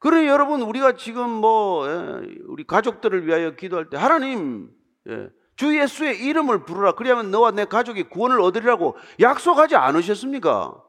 [0.02, 4.72] 그래 여러분 우리가 지금 뭐 예, 우리 가족들을 위하여 기도할 때 하나님
[5.08, 10.84] 예, 주 예수의 이름을 부르라 그리하면 너와 내 가족이 구원을 얻으리라고 약속하지 않으셨습니까?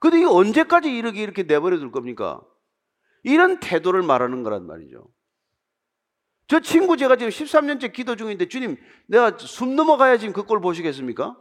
[0.00, 2.42] 근데 이게 언제까지 이렇게 이렇게 내버려 둘 겁니까?
[3.22, 5.06] 이런 태도를 말하는 거란 말이죠.
[6.48, 11.36] 저 친구 제가 지금 13년째 기도 중인데 주님 내가 숨 넘어가야 지금 그 꼴 보시겠습니까?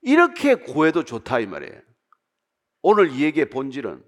[0.00, 1.82] 이렇게 구해도 좋다 이 말이에요.
[2.88, 4.00] 오늘 이 얘기의 본질은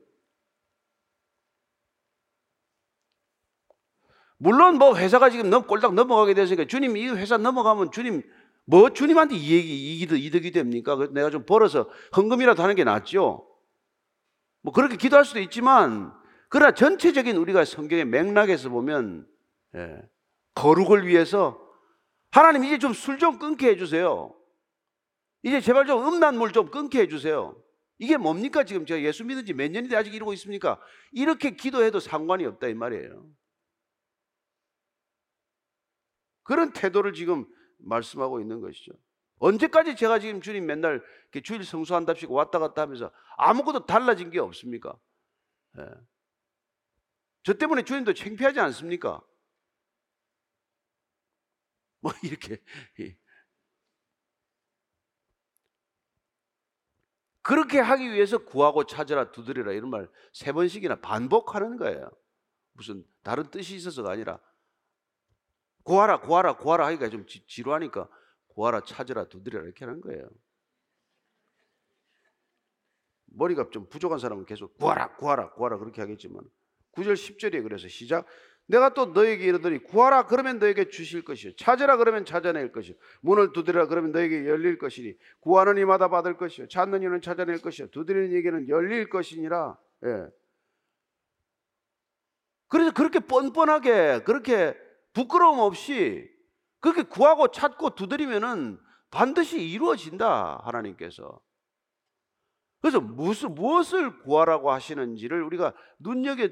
[4.36, 8.22] 물론 뭐 회사가 지금 넘 꼴딱 넘어가게 됐으니까 주님 이 회사 넘어가면 주님
[8.66, 10.96] 뭐 주님한테 이익이 이익이 이득이 됩니까?
[11.10, 13.48] 내가 좀 벌어서 헌금이라도 하는 게 낫죠.
[14.62, 16.14] 뭐 그렇게 기도할 수도 있지만
[16.48, 19.26] 그러나 전체적인 우리가 성경의 맥락에서 보면
[19.74, 20.02] 예,
[20.54, 21.60] 거룩을 위해서
[22.30, 24.32] 하나님 이제 좀 술좀 끊게 해주세요.
[25.42, 27.60] 이제 제발 좀 음란물 좀 끊게 해주세요.
[27.98, 30.80] 이게 뭡니까 지금 제가 예수 믿은 지 몇 년인데 아직 이러고 있습니까?
[31.12, 33.28] 이렇게 기도해도 상관이 없다 이 말이에요.
[36.44, 37.46] 그런 태도를 지금
[37.78, 38.92] 말씀하고 있는 것이죠.
[39.38, 41.04] 언제까지 제가 지금 주님 맨날
[41.44, 44.98] 주일 성수한답시고 왔다 갔다 하면서 아무것도 달라진 게 없습니까?
[45.78, 45.84] 예.
[47.42, 49.20] 저 때문에 주님도 창피하지 않습니까?
[52.00, 52.62] 뭐 이렇게
[57.42, 62.10] 그렇게 하기 위해서 구하고 찾으라 두드리라 이런 말 세 번씩이나 반복하는 거예요.
[62.72, 64.38] 무슨 다른 뜻이 있어서가 아니라
[65.82, 68.08] 구하라 구하라 구하라 하기가 좀 지, 지루하니까
[68.48, 70.28] 구하라 찾으라 두드리라 이렇게 하는 거예요.
[73.26, 76.42] 머리가 좀 부족한 사람은 계속 구하라 구하라 구하라 그렇게 하겠지만
[76.92, 78.26] 9절 10절에 그래서 시작
[78.68, 81.56] 내가 또 너에게 이르더니 구하라 그러면 너에게 주실 것이요.
[81.56, 82.94] 찾으라 그러면 찾아낼 것이요.
[83.22, 86.68] 문을 두드리라 그러면 너에게 열릴 것이니 구하는 이마다 받을 것이요.
[86.68, 87.88] 찾는 이는 찾아낼 것이요.
[87.88, 89.78] 두드리는 이에게는 열릴 것이니라.
[90.04, 90.26] 예.
[92.68, 94.76] 그래서 그렇게 뻔뻔하게 그렇게
[95.14, 96.30] 부끄러움 없이
[96.80, 98.78] 그렇게 구하고 찾고 두드리면은
[99.10, 101.40] 반드시 이루어진다 하나님께서.
[102.82, 106.48] 그래서 무슨 무엇을 구하라고 하시는지를 우리가 눈여겨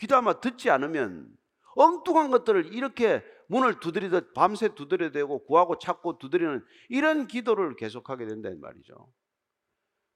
[0.00, 1.28] 귀담아 듣지 않으면
[1.76, 9.08] 엉뚱한 것들을 이렇게 문을 두드리듯 밤새 두드려대고 구하고 찾고 두드리는 이런 기도를 계속하게 된다는 말이죠.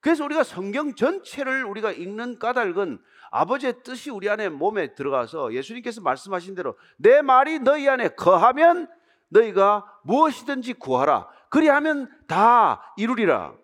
[0.00, 2.98] 그래서 우리가 성경 전체를 우리가 읽는 까닭은
[3.30, 8.88] 아버지의 뜻이 우리 안에 몸에 들어가서 예수님께서 말씀하신 대로 내 말이 너희 안에 거하면
[9.30, 11.28] 너희가 무엇이든지 구하라.
[11.50, 13.56] 그리하면 다 이루리라.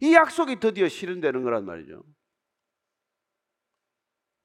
[0.00, 2.02] 이 약속이 드디어 실현되는 거란 말이죠.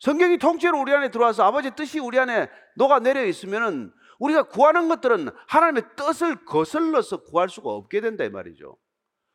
[0.03, 5.29] 성경이 통째로 우리 안에 들어와서 아버지의 뜻이 우리 안에 녹아 내려 있으면은 우리가 구하는 것들은
[5.47, 8.75] 하나님의 뜻을 거슬러서 구할 수가 없게 된다 이 말이죠.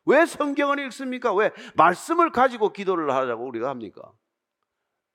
[0.05, 1.35] 왜 성경을 읽습니까?
[1.35, 4.13] 왜 말씀을 가지고 기도를 하자고 우리가 합니까?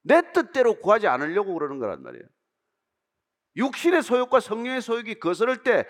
[0.01, 2.23] 내 뜻대로 구하지 않으려고 그러는 거란 말이에요.
[3.55, 5.85] 육신의 소욕과 성령의 소욕이 거스를 때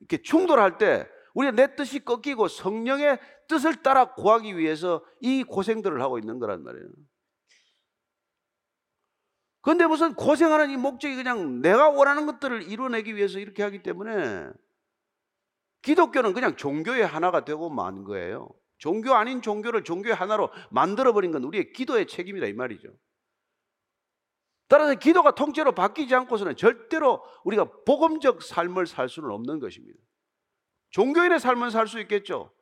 [0.00, 6.18] 이렇게 충돌할 때 우리가 내 뜻이 꺾이고 성령의 뜻을 따라 구하기 위해서 이 고생들을 하고
[6.18, 6.86] 있는 거란 말이에요.
[9.66, 14.48] 근데 무슨 고생하는 이 목적이 그냥 내가 원하는 것들을 이루어내기 위해서 이렇게 하기 때문에
[15.82, 18.48] 기독교는 그냥 종교의 하나가 되고 만 거예요.
[18.78, 22.96] 종교 아닌 종교를 종교의 하나로 만들어버린 건 우리의 기도의 책임이다 이 말이죠.
[24.68, 29.98] 따라서 기도가 통째로 바뀌지 않고서는 절대로 우리가 복음적 삶을 살 수는 없는 것입니다.
[30.90, 32.54] 종교인의 삶은 살 수 있겠죠.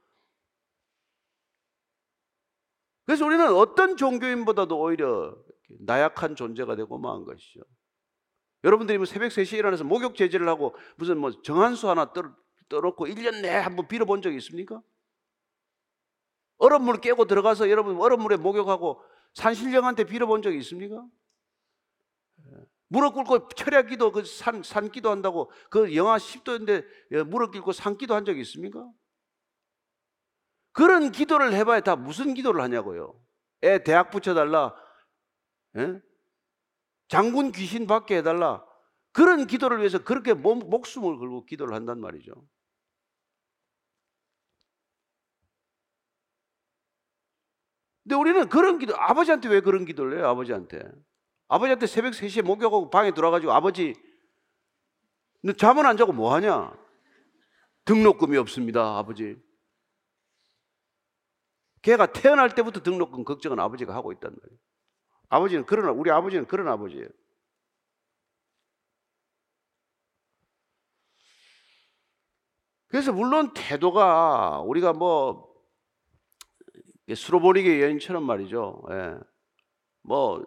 [3.05, 5.37] 그래서 우리는 어떤 종교인보다도 오히려
[5.81, 7.61] 나약한 존재가 되고 마한 것이죠.
[8.65, 12.23] 여러분들이 뭐 새벽 3시에 일어나서 목욕 제지를 하고 무슨 뭐 정한수 하나 떠,
[12.69, 14.81] 떠놓고 1년 내에 한번 빌어본 적이 있습니까?
[16.59, 19.03] 얼음물 깨고 들어가서 여러분 얼음물에 목욕하고
[19.35, 21.05] 산신령한테 빌어본 적이 있습니까?
[22.89, 26.87] 무릎 꿇고 철야 기도 그 산, 산 기도 한다고 그 영하 10도인데
[27.27, 28.89] 무릎 꿇고 산 기도 한 적이 있습니까?
[30.73, 33.21] 그런 기도를 해봐야 다 무슨 기도를 하냐고요.
[33.63, 34.75] 애 대학 붙여달라.
[35.77, 36.01] 예?
[37.09, 38.65] 장군 귀신 받게 해달라.
[39.13, 42.33] 그런 기도를 위해서 그렇게 몸, 목숨을 걸고 기도를 한단 말이죠.
[48.03, 50.83] 근데 우리는 그런 기도, 아버지한테 왜 그런 기도를 해요, 아버지한테?
[51.49, 53.95] 아버지한테 새벽 3시에 목욕하고 방에 들어가지고 아버지,
[55.43, 56.77] 너 잠은 안 자고 뭐 하냐?
[57.85, 59.37] 등록금이 없습니다, 아버지.
[61.83, 64.59] 걔가 태어날 때부터 등록금 걱정은 아버지가 하고 있단 말이에요.
[65.29, 67.09] 아버지는 그런, 우리 아버지는 그런 아버지예요.
[72.89, 75.53] 그래서 물론 태도가 우리가 뭐
[77.13, 78.83] 수로보리게 여인처럼 말이죠.
[78.91, 79.19] 예.
[80.03, 80.45] 뭐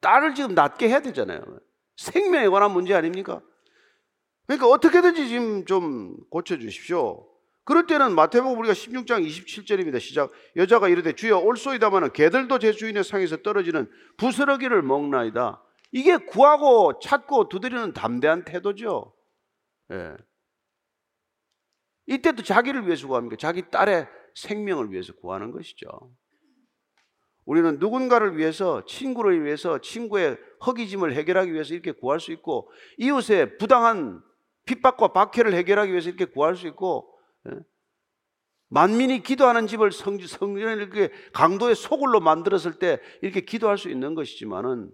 [0.00, 1.42] 딸을 지금 낳게 해야 되잖아요.
[1.96, 3.42] 생명에 관한 문제 아닙니까?
[4.46, 7.28] 그러니까 어떻게든지 지금 좀 고쳐 주십시오.
[7.68, 10.00] 그럴 때는 마태복음 우리가 16장 27절입니다.
[10.00, 10.32] 시작.
[10.56, 15.62] 여자가 이르되 주여 올소이다마는 개들도 제 주인의 상에서 떨어지는 부스러기를 먹나이다.
[15.92, 19.14] 이게 구하고 찾고 두드리는 담대한 태도죠.
[19.92, 20.16] 예.
[22.06, 23.36] 이때도 자기를 위해서 구합니까?
[23.36, 25.88] 자기 딸의 생명을 위해서 구하는 것이죠.
[27.44, 34.22] 우리는 누군가를 위해서, 친구를 위해서, 친구의 허기짐을 해결하기 위해서 이렇게 구할 수 있고, 이웃의 부당한
[34.64, 37.17] 핍박과 박해를 해결하기 위해서 이렇게 구할 수 있고, 예?
[38.68, 44.90] 만민이 기도하는 집을 성, 성전을 이렇게 강도의 소굴로 만들었을 때 이렇게 기도할 수 있는 것이지만은,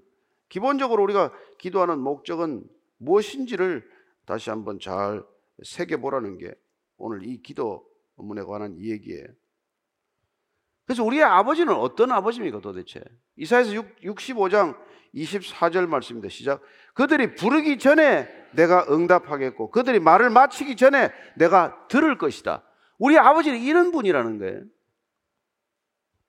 [0.49, 2.65] 기본적으로 우리가 기도하는 목적은
[2.99, 3.89] 무엇인지를
[4.25, 5.25] 다시 한번 잘
[5.63, 6.55] 새겨보라는 게
[6.97, 7.85] 오늘 이 기도
[8.17, 9.27] 문에 관한 이 얘기예요.
[10.87, 13.03] 그래서 우리의 아버지는 어떤 아버지입니까 도대체?
[13.37, 13.71] 이사에서
[14.03, 14.77] 65장
[15.15, 16.29] 24절 말씀입니다.
[16.29, 16.61] 시작.
[16.95, 22.63] 그들이 부르기 전에 내가 응답하겠고 그들이 말을 마치기 전에 내가 들을 것이다.
[22.99, 24.63] 우리 아버지는 이런 분이라는 거예요.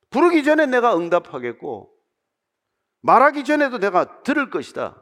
[0.10, 1.92] 부르기 전에 내가 응답하겠고
[3.02, 5.02] 말하기 전에도 내가 들을 것이다.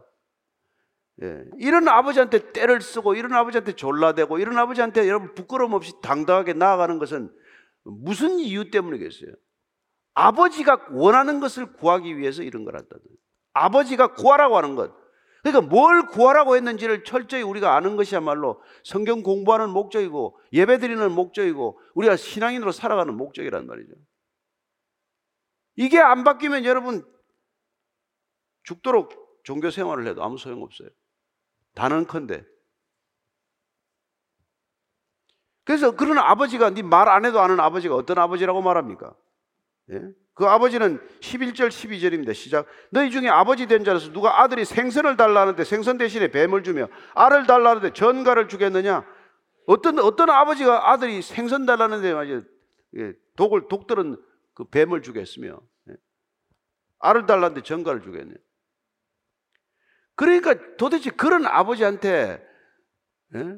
[1.21, 6.97] 예, 이런 아버지한테 때를 쓰고 이런 아버지한테 졸라대고 이런 아버지한테 여러분 부끄러움 없이 당당하게 나아가는
[6.97, 7.31] 것은
[7.83, 9.33] 무슨 이유 때문이겠어요?
[10.13, 13.03] 아버지가 원하는 것을 구하기 위해서 이런 걸 한다는
[13.53, 14.93] 아버지가 구하라고 하는 것.
[15.43, 22.15] 그러니까 뭘 구하라고 했는지를 철저히 우리가 아는 것이야말로 성경 공부하는 목적이고 예배 드리는 목적이고 우리가
[22.15, 23.93] 신앙인으로 살아가는 목적이란 말이죠.
[25.75, 27.03] 이게 안 바뀌면 여러분
[28.63, 30.89] 죽도록 종교 생활을 해도 아무 소용없어요.
[31.75, 32.45] 단언컨대.
[35.65, 39.15] 그래서 그런 아버지가 네 말 안 해도 아는 아버지가 어떤 아버지라고 말합니까?
[39.91, 40.01] 예?
[40.35, 42.33] 그 아버지는 11절 12절입니다.
[42.33, 42.65] 시작.
[42.89, 47.93] 너희 중에 아버지 된 자로서 누가 아들이 생선을 달라는데 생선 대신에 뱀을 주며 알을 달라는데
[47.93, 49.05] 전가를 주겠느냐?
[49.67, 52.41] 어떤 어떤 아버지가 아들이 생선 달라는데
[52.97, 54.17] 예, 독을 독들은
[54.55, 55.95] 그 뱀을 주겠으며 예?
[56.99, 58.33] 알을 달라는데 전가를 주겠냐?
[60.15, 62.43] 그러니까 도대체 그런 아버지한테
[63.35, 63.57] 예?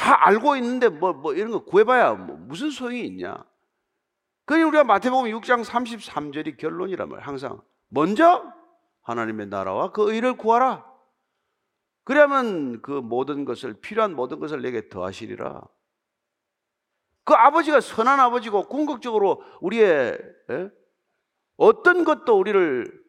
[0.00, 3.44] 다 알고 있는데 뭐, 뭐 이런 거 구해봐야 뭐 무슨 소용이 있냐?
[4.46, 7.26] 그러니 우리가 마태복음 6장 33절이 결론이란 말이에요.
[7.26, 8.50] 항상 먼저
[9.02, 10.90] 하나님의 나라와 그 의를 구하라.
[12.04, 15.62] 그러면 그 모든 것을 필요한 모든 것을 내게 더하시리라.
[17.24, 20.18] 그 아버지가 선한 아버지고 궁극적으로 우리의
[20.50, 20.70] 예?
[21.58, 23.00] 어떤 것도 우리를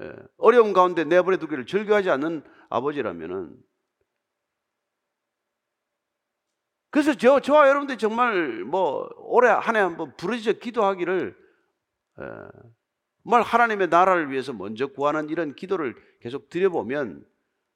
[0.00, 3.54] 예, 어려움 가운데 내버려 두기를 즐겨하지 않는 아버지라면은
[6.92, 11.34] 그래서 저, 저와 여러분들이 정말 뭐 올해 한 해 한번 부르짖어 기도하기를
[12.20, 12.22] 에,
[13.24, 17.24] 정말 하나님의 나라를 위해서 먼저 구하는 이런 기도를 계속 드려보면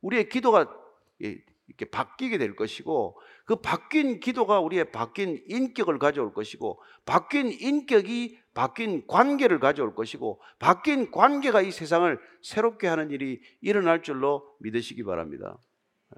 [0.02, 0.70] 우리의 기도가
[1.18, 9.06] 이렇게 바뀌게 될 것이고 그 바뀐 기도가 우리의 바뀐 인격을 가져올 것이고 바뀐 인격이 바뀐
[9.06, 15.56] 관계를 가져올 것이고 바뀐 관계가 이 세상을 새롭게 하는 일이 일어날 줄로 믿으시기 바랍니다.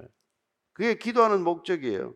[0.00, 0.04] 예.
[0.72, 2.12] 그게 기도하는 목적이에요.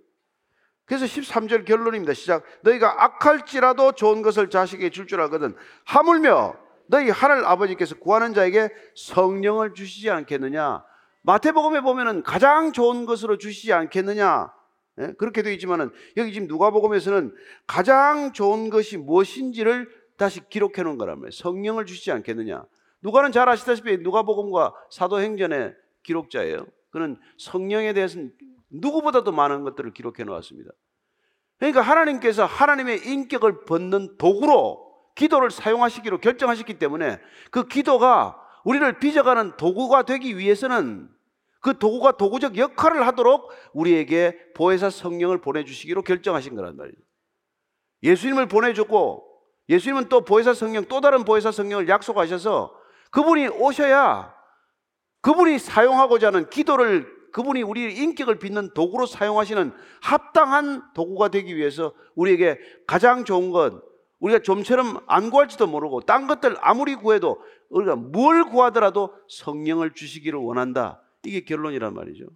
[0.92, 2.12] 그래서 13절 결론입니다.
[2.12, 2.44] 시작.
[2.60, 5.56] 너희가 악할지라도 좋은 것을 자식에게 줄 줄 알거든.
[5.86, 6.54] 하물며
[6.86, 10.84] 너희 하늘 아버지께서 구하는 자에게 성령을 주시지 않겠느냐.
[11.22, 14.52] 마태복음에 보면은 가장 좋은 것으로 주시지 않겠느냐.
[15.00, 15.14] 예?
[15.16, 17.34] 그렇게 되어 있지만은 여기 지금 누가복음에서는
[17.66, 19.88] 가장 좋은 것이 무엇인지를
[20.18, 21.30] 다시 기록해 놓은 거란 말이에요.
[21.30, 22.64] 성령을 주시지 않겠느냐.
[23.00, 26.66] 누가는 잘 아시다시피 누가복음과 사도행전의 기록자예요.
[26.90, 28.32] 그는 성령에 대해서는
[28.72, 30.70] 누구보다도 많은 것들을 기록해 놓았습니다.
[31.58, 37.20] 그러니까 하나님께서 하나님의 인격을 벗는 도구로 기도를 사용하시기로 결정하셨기 때문에
[37.50, 41.08] 그 기도가 우리를 빚어가는 도구가 되기 위해서는
[41.60, 46.96] 그 도구가 도구적 역할을 하도록 우리에게 보혜사 성령을 보내주시기로 결정하신 거란 말이에요.
[48.02, 49.28] 예수님을 보내줬고
[49.68, 52.74] 예수님은 또 보혜사 성령 또 다른 보혜사 성령을 약속하셔서
[53.12, 54.34] 그분이 오셔야
[55.20, 59.72] 그분이 사용하고자 하는 기도를 그분이 우리의 인격을 빚는 도구로 사용하시는
[60.02, 63.82] 합당한 도구가 되기 위해서 우리에게 가장 좋은 것
[64.20, 71.02] 우리가 좀처럼 안 구할지도 모르고 딴 것들 아무리 구해도 우리가 뭘 구하더라도 성령을 주시기를 원한다.
[71.24, 72.26] 이게 결론이란 말이죠.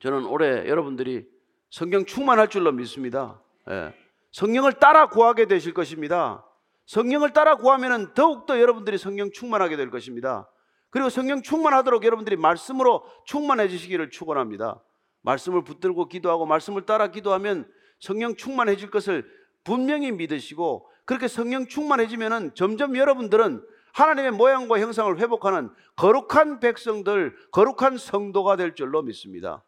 [0.00, 1.24] 저는 올해 여러분들이
[1.70, 3.40] 성경 충만할 줄로 믿습니다.
[3.70, 3.94] 예.
[4.32, 6.44] 성령을 따라 구하게 되실 것입니다.
[6.86, 10.50] 성령을 따라 구하면 더욱더 여러분들이 성령 충만하게 될 것입니다.
[10.90, 14.82] 그리고 성령 충만하도록 여러분들이 말씀으로 충만해지시기를 축원합니다.
[15.22, 17.68] 말씀을 붙들고 기도하고 말씀을 따라 기도하면
[17.98, 19.28] 성령 충만해질 것을
[19.64, 23.64] 분명히 믿으시고 그렇게 성령 충만해지면은 점점 여러분들은
[23.94, 29.64] 하나님의 모양과 형상을 회복하는 거룩한 백성들, 거룩한 성도가 될 줄로 믿습니다.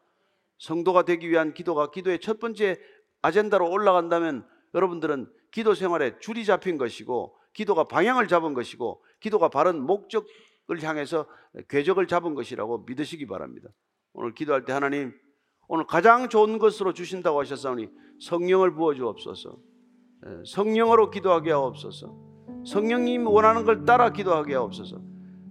[0.58, 2.76] 성도가 되기 위한 기도가 기도의 첫 번째
[3.22, 10.28] 아젠다로 올라간다면 여러분들은 기도 생활에 줄이 잡힌 것이고 기도가 방향을 잡은 것이고 기도가 바른 목적을
[10.76, 11.26] 향해서
[11.68, 13.68] 궤적을 잡은 것이라고 믿으시기 바랍니다.
[14.12, 15.12] 오늘 기도할 때 하나님
[15.68, 17.88] 오늘 가장 좋은 것으로 주신다고 하셨사오니
[18.20, 19.56] 성령을 부어 주옵소서.
[20.26, 22.16] 예, 성령으로 기도하게 하옵소서.
[22.66, 25.00] 성령님 원하는 걸 따라 기도하게 하옵소서.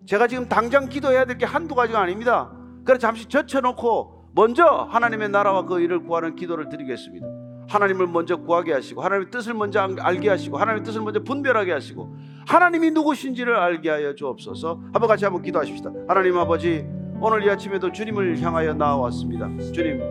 [0.05, 2.51] 제가 지금 당장 기도해야 될 게 한두 가지가 아닙니다.
[2.83, 7.25] 그래서 잠시 젖혀놓고 먼저 하나님의 나라와 그 일을 구하는 기도를 드리겠습니다.
[7.69, 12.15] 하나님을 먼저 구하게 하시고 하나님의 뜻을 먼저 알- 알게 하시고 하나님의 뜻을 먼저 분별하게 하시고
[12.47, 14.79] 하나님이 누구신지를 알게 하여 주옵소서.
[14.93, 15.91] 한번 같이 한번 기도하십시다.
[16.07, 16.85] 하나님 아버지
[17.19, 19.49] 오늘 이 아침에도 주님을 향하여 나왔습니다.
[19.73, 20.01] 주님,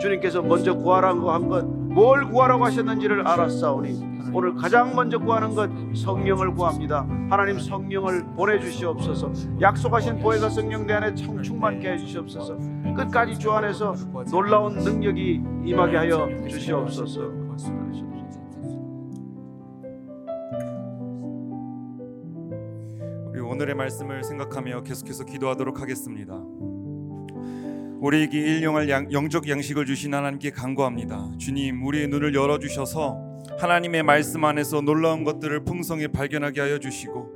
[0.00, 6.54] 주님께서 먼저 구하라고 한 것, 뭘 구하라고 하셨는지를 알았사오니 오늘 가장 먼저 구하는 것 성령을
[6.54, 7.06] 구합니다.
[7.28, 9.32] 하나님 성령을 보내주시옵소서.
[9.60, 12.56] 약속하신 보혜사 성령 내 안에 참 충만케 해주시옵소서.
[12.96, 13.94] 끝까지 주 안에서
[14.30, 17.48] 놀라운 능력이 임하게 하여 주시옵소서.
[23.58, 26.32] 오늘의 말씀을 생각하며 계속해서 기도하도록 하겠습니다.
[27.98, 31.32] 우리에게 일용할 양, 영적 양식을 주신 하나님께 간구합니다.
[31.38, 33.18] 주님, 우리의 눈을 열어 주셔서
[33.58, 37.34] 하나님의 말씀 안에서 놀라운 것들을 풍성히 발견하게 하여 주시고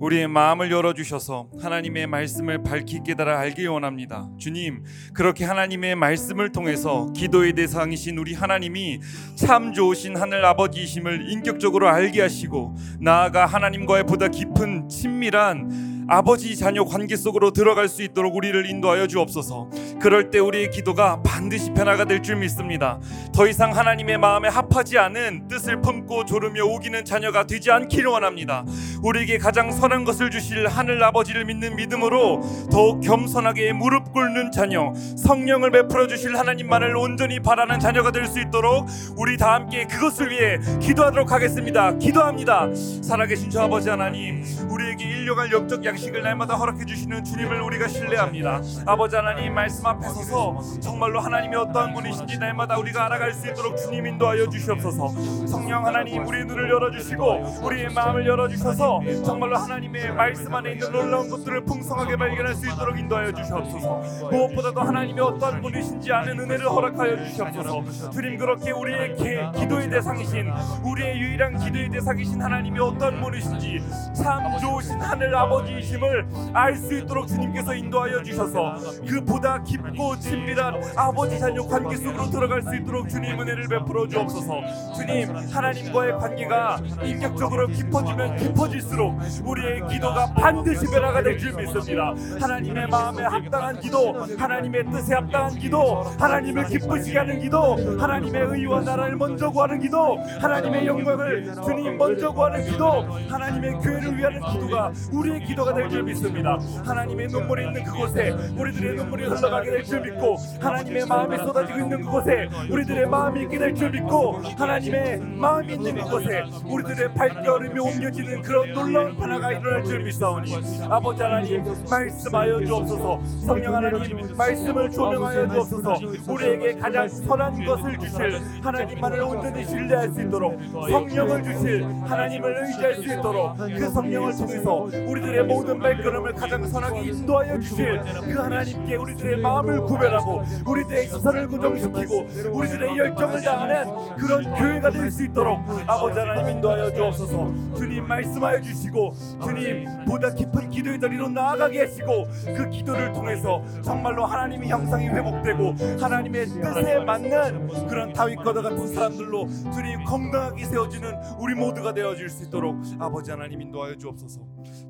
[0.00, 4.28] 우리의 마음을 열어 주셔서 하나님의 말씀을 밝히 깨달아 알기 원합니다.
[4.38, 9.00] 주님, 그렇게 하나님의 말씀을 통해서 기도의 대상이신 우리 하나님이
[9.34, 17.16] 참 좋으신 하늘 아버지이심을 인격적으로 알게 하시고 나아가 하나님과의 보다 깊은 친밀한 아버지 자녀 관계
[17.16, 19.68] 속으로 들어갈 수 있도록 우리를 인도하여 주옵소서.
[20.00, 22.98] 그럴 때 우리의 기도가 반드시 변화가 될 줄 믿습니다.
[23.32, 28.64] 더 이상 하나님의 마음에 합하지 않은 뜻을 품고 조르며 우기는 자녀가 되지 않기를 원합니다.
[29.02, 32.40] 우리에게 가장 선한 것을 주실 하늘 아버지를 믿는 믿음으로
[32.72, 38.86] 더욱 겸손하게 무릎 꿇는 자녀, 성령을 베풀어 주실 하나님만을 온전히 바라는 자녀가 될 수 있도록
[39.16, 41.96] 우리 다 함께 그것을 위해 기도하도록 하겠습니다.
[41.98, 42.68] 기도합니다.
[43.02, 48.60] 살아계신 주 아버지 하나님, 우리에게 일용할 영적 양 식을 날마다 허락해 주시는 주님을 우리가 신뢰합니다.
[48.86, 54.06] 아버지 하나님 말씀 앞에 서서 정말로 하나님이 어떠한 분이신지 날마다 우리가 알아갈 수 있도록 주님
[54.06, 55.08] 인도하여 주시옵소서.
[55.46, 60.92] 성령 하나님 우리의 눈을 열어 주시고 우리의 마음을 열어 주셔서 정말로 하나님의 말씀 안에 있는
[60.92, 64.28] 놀라운 것들을 풍성하게 발견할 수 있도록 인도하여 주시옵소서.
[64.30, 68.10] 무엇보다도 하나님이 어떠한 분이신지 아는 은혜를 허락하여 주시옵소서.
[68.10, 70.50] 주님 그렇게 우리의 기, 기도의 대상이신
[70.84, 73.82] 우리의 유일한 기도의 대상이신 하나님이 어떤 분이신지
[74.14, 78.76] 참 좋으신 하늘 아버지 이심을 알 수 있도록 주님께서 인도하여 주셔서
[79.08, 84.06] 그 보다 깊은 깊고 친밀한 아버지 자녀 관계 속으로 들어갈 수 있도록 주님 은혜를 베풀어
[84.06, 84.60] 주옵소서.
[84.94, 92.14] 주님 하나님과의 관계가 인격적으로 깊어지면 깊어질수록 우리의 기도가 반드시 변화가 될 줄 믿습니다.
[92.40, 99.16] 하나님의 마음에 합당한 기도, 하나님의 뜻에 합당한 기도, 하나님을 기쁘시게 하는 기도, 하나님의 의와 나라를
[99.16, 105.72] 먼저 구하는 기도, 하나님의 영광을 주님 먼저 구하는 기도, 하나님의 교회를 위하는 기도가 우리의 기도가
[105.78, 106.58] 될 줄 믿습니다.
[106.84, 112.48] 하나님의 눈물이 있는 그곳에 우리들의 눈물이 흘러가게 될 줄 믿고 하나님의 마음이 쏟아지고 있는 그곳에
[112.70, 119.16] 우리들의 마음이 있게 될 줄 믿고 하나님의 마음이 있는 그곳에 우리들의 발걸음이 옮겨지는 그런 놀라운
[119.16, 120.52] 변화가 일어날 줄 믿사오니
[120.90, 125.94] 아버지 하나님 말씀하여 주옵소서 성령 하나님 말씀을 조명하여 주옵소서
[126.28, 130.60] 우리에게 가장 선한 것을 주실 하나님만을 온전히 신뢰할 수 있도록
[130.90, 134.74] 성령을 주실 하나님을 의지할 수 있도록 그 성령을 통해서
[135.08, 142.26] 우리들의 모든 발걸음을 가장 선하게 인도하여 주실 그 하나님께 우리들의 마음을 구별하고 우리들의 시선을 고정시키고
[142.52, 147.52] 우리들의 열정을 다하는 그런 교회가 될 수 있도록 아버지 하나님 인도하여 주옵소서.
[147.76, 154.68] 주님 말씀하여 주시고 주님 보다 깊은 기도의 자리로 나아가게 하시고 그 기도를 통해서 정말로 하나님의
[154.68, 162.28] 형상이 회복되고 하나님의 뜻에 맞는 그런 다윗과도 같은 사람들로 주님 건강하게 세워지는 우리 모두가 되어질
[162.28, 164.40] 수 있도록 아버지 하나님 인도하여 주옵소서.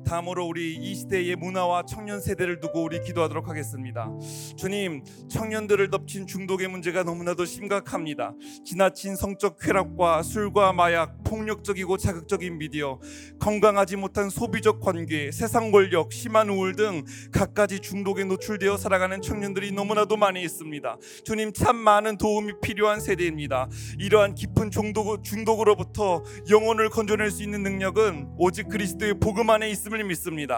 [0.05, 4.09] 다음으로 우리 이 시대의 문화와 청년 세대를 두고 우리 기도하도록 하겠습니다.
[4.57, 8.33] 주님 청년들을 덮친 중독의 문제가 너무나도 심각합니다.
[8.65, 12.99] 지나친 성적 쾌락과 술과 마약 폭력적이고 자극적인 미디어
[13.39, 20.17] 건강하지 못한 소비적 관계 세상 권력 심한 우울 등 갖가지 중독에 노출되어 살아가는 청년들이 너무나도
[20.17, 20.97] 많이 있습니다.
[21.23, 23.69] 주님 참 많은 도움이 필요한 세대입니다.
[23.99, 30.48] 이러한 깊은 중독, 중독으로부터 영혼을 건져낼 수 있는 능력은 오직 그리스도의 복음 안에 있음을 믿습니다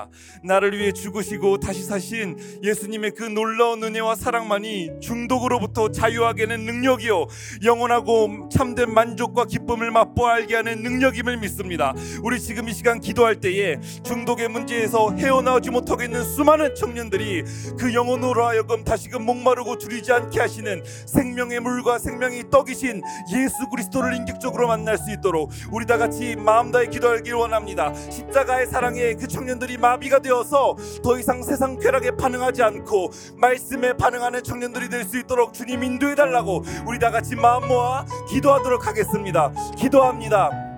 [0.43, 7.27] 나를 위해 죽으시고 다시 사신 예수님의 그 놀라운 은혜와 사랑만이 중독으로부터 자유하게 하는 능력이요
[7.63, 11.93] 영원하고 참된 만족과 기쁨을 맛보아 알게 하는 능력임을 믿습니다.
[12.23, 17.43] 우리 지금 이 시간 기도할 때에 중독의 문제에서 헤어나오지 못하고 있는 수많은 청년들이
[17.77, 23.01] 그 영혼으로 하여금 다시금 목마르고 줄이지 않게 하시는 생명의 물과 생명의 떡이신
[23.33, 27.93] 예수 그리스도를 인격적으로 만날 수 있도록 우리 다 같이 마음 다해 기도하길 원합니다.
[27.93, 34.87] 십자가의 사랑에 그 청년들이 마비가 되어서 더 이상 세상 쾌락에 반응하지 않고 말씀에 반응하는 청년들이
[34.89, 39.51] 될 수 있도록 주님 인도해 달라고 우리 다 같이 마음 모아 기도하도록 하겠습니다.
[39.75, 40.70] 기도합니다.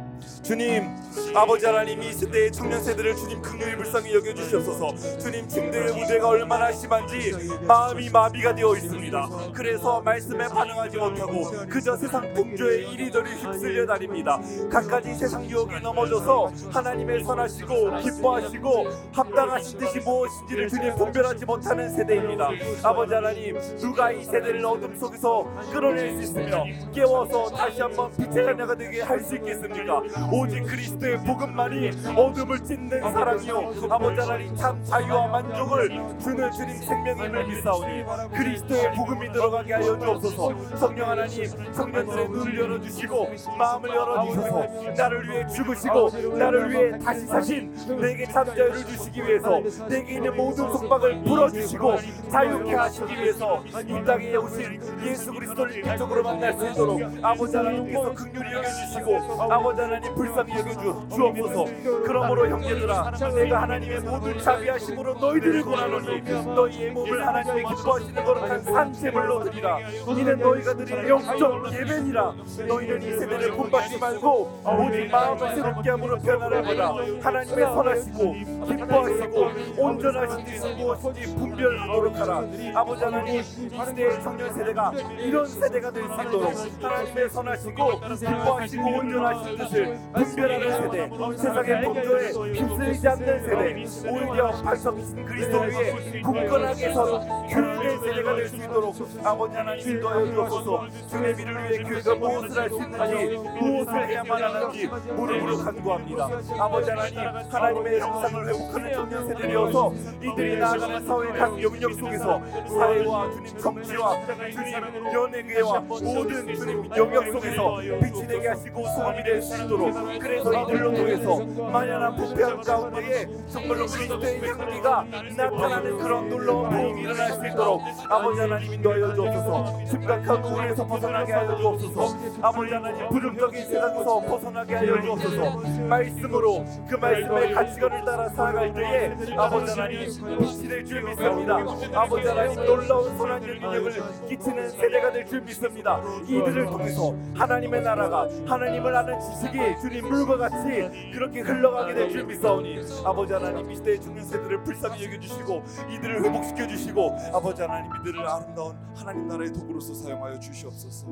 [0.44, 0.94] 주님
[1.36, 6.72] 아버지 하나님 이 세대의 청년 세대를 주님 극률이 불쌍히 여겨 주시옵소서 주님 중대의 문제가 얼마나
[6.72, 7.32] 심한지
[7.62, 9.30] 마음이 마비가 되어 있습니다.
[9.54, 14.40] 그래서 말씀에 반응하지 못하고 그저 세상 풍조에 이리저리 휩쓸려 다닙니다.
[14.72, 22.50] 갖가지 세상 유혹에 넘어져서 하나님의 선하시고 기뻐하시고 합당하신 뜻이 무엇인지를 주님 분별하지 못하는 세대입니다.
[22.84, 26.64] 아버지 하나님 누가 이 세대를 어둠 속에서 끌어낼 수 있으며
[26.94, 30.02] 깨워서 다시 한번 빛의 자녀가 되게 할 수 있겠습니까
[30.34, 33.72] 오직 그리스도의 복음만이 어둠을 찢는 사랑이요.
[33.88, 38.04] 아버지 하나님 참 자유와 만족을 주는 주님 생명임을 믿사오니
[38.36, 40.76] 그리스도의 복음이 들어가게 하여 주옵소서.
[40.76, 43.28] 성령 하나님 청년들의 눈을 열어주시고
[43.60, 47.72] 마음을 열어주셔서 나를 위해 죽으시고 나를 위해 다시 사신
[48.02, 51.98] 내게 참 자유를 주시기 위해서 내게 있는 모든 속박을 풀어주시고
[52.32, 58.54] 자유케 하시기 위해서 이 땅에 오신 예수 그리스도를 인격적으로 만날 수 있도록 아버지 하나님께서 극률히
[58.54, 61.66] 여겨주시고 아버지 하나님 불쌍히 여겨주 주옵소서.
[62.06, 66.22] 그러므로 형제들아 내가 하나님의 모든 자비하심으로 너희들을 권하노니
[66.56, 69.80] 너희의 몸을 하나님의 기뻐하시는 거룩한 산재물로 드리라.
[70.08, 72.34] 이는 너희가 드릴 영적 예배니라.
[72.68, 76.94] 너희는 이 세대를 본받지 말고 오직 마음을 새롭게 함으로 변화를 보라.
[77.22, 78.34] 하나님의 선하시고
[78.68, 82.44] 기뻐하시고 온전하신 뜻이 무엇인지 분별하도록 하라.
[82.76, 86.54] 아버지 하나님 이 시대의 청년 세대가 이런 세대가 될 수 있도록
[86.84, 95.60] 하나님의 선하시고 기뻐하시고 온전하신 뜻을 분별하는 세대 세상의 범죄에 휩쓸리지 않는 세대 오히려 발석이신 그리스도
[95.62, 100.88] 위에 굳건하게 선 교회의 세대가 될 수 있도록 아버지 하나님 인도하여 주옵소서.
[101.10, 106.30] 주의 미를 위해 교회가 무엇을 할 수 있는지 무엇을 해야만 하는지 무릎으로 간구합니다.
[106.60, 113.58] 아버지 하나님 하나님의 형상을 회복하는 청년 세대되어서 이들이 나아가는 사회의 각 영역 속에서 사회와 주님
[113.58, 114.16] 정치와
[114.52, 120.76] 주님 연예계와 모든 주님 영역 속에서 빛이 되게 하시고 소금이 될 수 있도록 그래서 이들
[120.76, 125.06] 이들로 통해서 만연한 부패한 가운데에 정말로 그리스도의 향기가
[125.38, 129.86] 나타나는 그런 놀라운 부흥이 일어날 수 있도록 아버지 하나님 인도하여 주옵소서.
[129.90, 132.18] 심각한 우울에서 벗어나게 하여 주옵소서.
[132.42, 135.60] 아버지 하나님 부정적인 세상에서 벗어나게 하여 주옵소서.
[135.88, 140.00] 말씀으로 그 말씀의 가치관을 따라 살아갈 때에 아버지 하나님
[140.40, 141.58] 빛이 될 줄 믿습니다.
[141.94, 143.94] 아버지 하나님 놀라운 선한 영향력을
[144.28, 146.02] 끼치는 세대가 될 줄 믿습니다.
[146.28, 152.78] 이들을 통해서 하나님의 나라가 하나님을 아는 지식이 주님 물과 같이 그렇게 흘러가게 될 줄 믿사오니
[153.06, 155.64] 아버지 하나님 이 시대의 죽는 세대를 불쌍히 여겨주시고
[155.98, 161.08] 이들을 회복시켜 주시고 아버지 하나님 이들을 아름다운 하나님 나라의 도구로서 사용하여 주시옵소서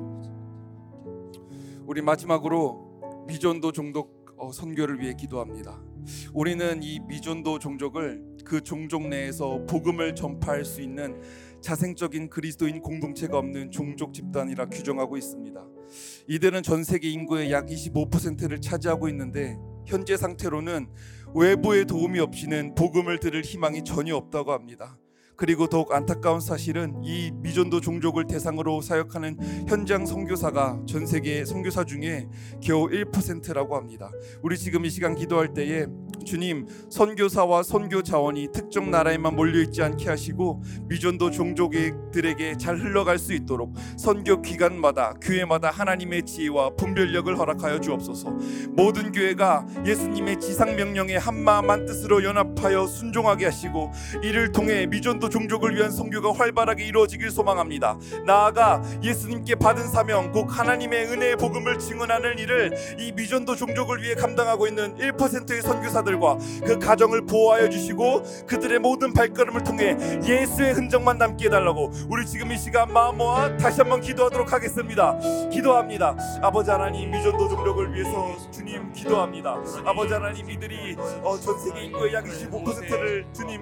[1.86, 5.80] 우리 마지막으로 미전도 종족 어, 선교를 위해 기도합니다.
[6.34, 11.22] 우리는 이 미전도 종족을 그 종족 내에서 복음을 전파할 수 있는
[11.62, 15.64] 자생적인 그리스도인 공동체가 없는 종족 집단이라 규정하고 있습니다.
[16.32, 20.88] 이들은 전 세계 인구의 약 25%를 차지하고 있는데 현재 상태로는
[21.36, 24.98] 외부의 도움이 없이는 복음을 들을 희망이 전혀 없다고 합니다.
[25.42, 32.28] 그리고 더욱 안타까운 사실은 이 미전도 종족을 대상으로 사역하는 현장 선교사가 전 세계 선교사 중에
[32.62, 34.12] 겨우 1%라고 합니다.
[34.44, 35.88] 우리 지금 이 시간 기도할 때에
[36.24, 43.34] 주님 선교사와 선교 자원이 특정 나라에만 몰려 있지 않게 하시고 미전도 종족들에게 잘 흘러갈 수
[43.34, 48.30] 있도록 선교 기관마다 교회마다 하나님의 지혜와 분별력을 허락하여 주옵소서.
[48.70, 55.31] 모든 교회가 예수님의 지상 명령에 한 마음 한 뜻으로 연합하여 순종하게 하시고 이를 통해 미전도
[55.32, 57.98] 종족을 위한 선교가 활발하게 이루어지길 소망합니다.
[58.26, 64.68] 나아가 예수님께 받은 사명 곧 하나님의 은혜의 복음을 증언하는 일을 이 미전도 종족을 위해 감당하고
[64.68, 71.92] 있는 1%의 선교사들과 그 가정을 보호하여 주시고 그들의 모든 발걸음을 통해 예수의 흔적만 남게 해달라고
[72.10, 75.18] 우리 지금 이 시간 마음 모아 다시 한번 기도하도록 하겠습니다.
[75.52, 76.16] 기도합니다.
[76.42, 79.56] 아버지 하나님 미전도 종족을 위해서 주님 기도합니다.
[79.86, 83.62] 아버지 하나님 이들이 어, 전 세계 인구의 약 25%를 주님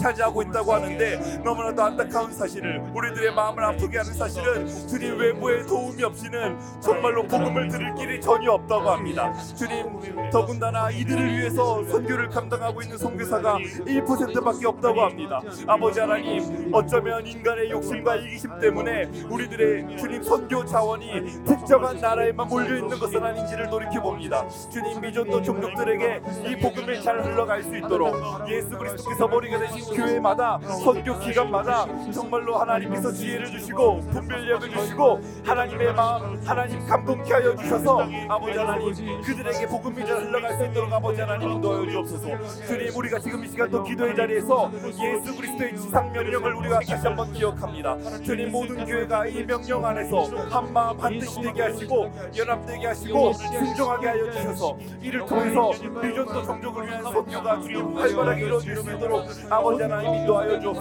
[0.00, 1.09] 차지하고 있다고 하는데
[1.42, 7.94] 너무나도 안타까운 사실을 우리들의 마음을 아프게 하는 사실은 주님 외부의 도움이 없이는 정말로 복음을 들을
[7.94, 9.32] 길이 전혀 없다고 합니다.
[9.56, 15.40] 주님 더군다나 이들을 위해서 선교를 감당하고 있는 선교사가 1%밖에 없다고 합니다.
[15.66, 22.98] 아버지 하나님 어쩌면 인간의 욕심과 이기심 때문에 우리들의 주님 선교 자원이 특정한 나라에만 몰려 있는
[22.98, 24.46] 것은 아닌지를 돌이켜 봅니다.
[24.70, 28.14] 주님 미전도 종족들에게 이 복음을 잘 흘러갈 수 있도록
[28.48, 36.40] 예수 그리스도께서 머리가 되신 교회마다 선교 기관마다 정말로 하나님께서 지혜를 주시고 분별력을 주시고 하나님의 마음
[36.44, 41.90] 하나님 감동케 하여 주셔서 아버지 하나님 그들에게 복음이 잘 흘러갈 수 있도록 아버지 하나님 인도하여
[41.90, 42.26] 주옵소서.
[42.66, 47.32] 주님 우리가 지금 이 시간 또 기도의 자리에서 예수 그리스도의 지상 명령을 우리가 다시 한번
[47.32, 47.96] 기억합니다.
[48.22, 54.76] 주님 모든 교회가 이 명령 안에서 한마음 한뜻이 되게 하시고 연합되게 하시고 순종하게 하여 주셔서
[55.00, 60.79] 이를 통해서 미전도 종족을 위한 선교가 주님 활발하게 있도록 아버지 하나님 인도하여 주옵소서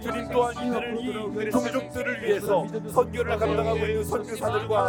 [0.00, 4.88] 주님 또한 이들을 이 종족들을 위해서 선교를 감당하고 있는 선교사들과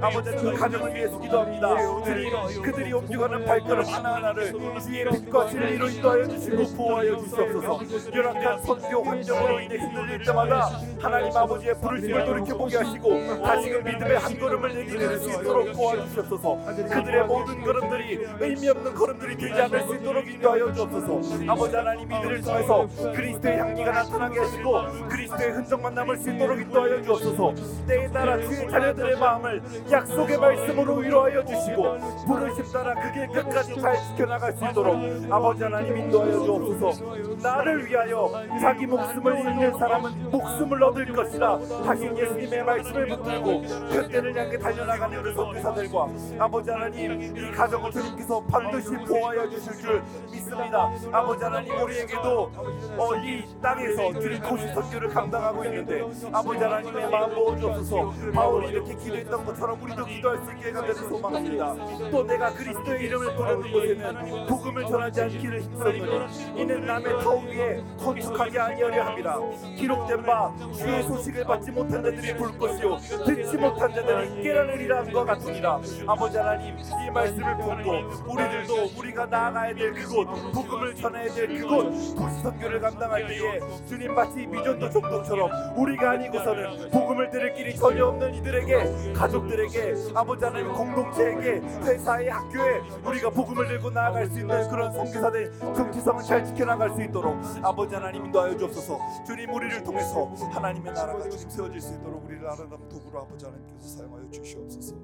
[0.00, 2.04] 아버지 하나님 가정을 위해서 기도합니다.
[2.04, 7.80] 주님 그들이 옮겨가는 발걸음 하나하나를 주의 빛과 진리로 인도하여 주시고 보호하여 주시옵소서.
[8.14, 10.70] 열악한 선교 환경으로 인해 흔들릴 때마다
[11.00, 16.58] 하나님 아버지의 부르심을 돌이켜 보게 하시고 다시금 믿음의 한 걸음을 내기낼 수 있도록 도와주시옵소서.
[16.64, 21.44] 그들의 모든 걸음들이 의미 없는 걸음들이 되지 않을 수 있도록 인도하여 주옵소서.
[21.50, 27.02] 아버지 하나님 이들을 통해서 그리스도의 향기 가 나타나게 하시고 그리스도의 흔적만 남을 수 있도록 인도하여
[27.02, 27.54] 주옵소서.
[27.86, 34.52] 때에 따라 주의 자녀들의 마음을 약속의 말씀으로 위로하여 주시고 부르심 따라 그길 끝까지 잘 지켜나갈
[34.54, 34.96] 수 있도록
[35.30, 37.14] 아버지 하나님 인도하여 주옵소서.
[37.42, 38.30] 나를 위하여
[38.60, 45.34] 자기 목숨을 잃는 사람은 목숨을 얻을 것이라 하신 예수님의 말씀을 붙들고 그때를 향해 달려나가는 우리
[45.34, 46.08] 선교사들과
[46.38, 50.90] 아버지 하나님 이 가정을 주님께서 반드시 보호하여 주실 줄 믿습니다.
[51.12, 52.50] 아버지 하나님 우리에게도
[52.96, 56.02] 어, 이 땅 에서 주님 도시 선교를 감당하고 있는데
[56.32, 58.14] 아버지 하나님의 마음 모아주옵소서.
[58.32, 61.74] 바울이 이렇게 기도했던 것처럼 우리도 기도할 수 있게 해가 되는 소망합니다.
[62.10, 68.58] 또 내가 그리스도의 이름을 부르는 곳에는 복음을 전하지 않기를 힘썼노니 이는 남의 터 위에 건축하게
[68.58, 69.38] 아니하려 함이라.
[69.76, 72.96] 기록된 바 주의 소식을 받지 못한 자들이 볼 것이요
[73.26, 75.80] 듣지 못한 자들이 깨라느리라 함과 같으니라.
[76.06, 82.40] 아버지 하나님 이 말씀을 보고 우리들도 우리가 나아가야 될 그곳 복음을 전해야 될 그곳 도시
[82.42, 89.12] 선교를 감당할 때에 주님 마치 미전도 종족처럼 우리가 아니고서는 복음을 들을 길이 전혀 없는 이들에게
[89.12, 96.22] 가족들에게 아버지 하나님 공동체에게 회사에 학교에 우리가 복음을 들고 나아갈 수 있는 그런 선교사들 정체성을
[96.24, 98.98] 잘 지켜나갈 수 있도록 아버지 하나님 인도하여 주옵소서.
[99.26, 104.30] 주님 우리를 통해서 하나님의 나라가 주님 세워질 수 있도록 우리를 아름다운 도구로 아버지 하나님께서 사용하여
[104.30, 104.94] 주시옵소서.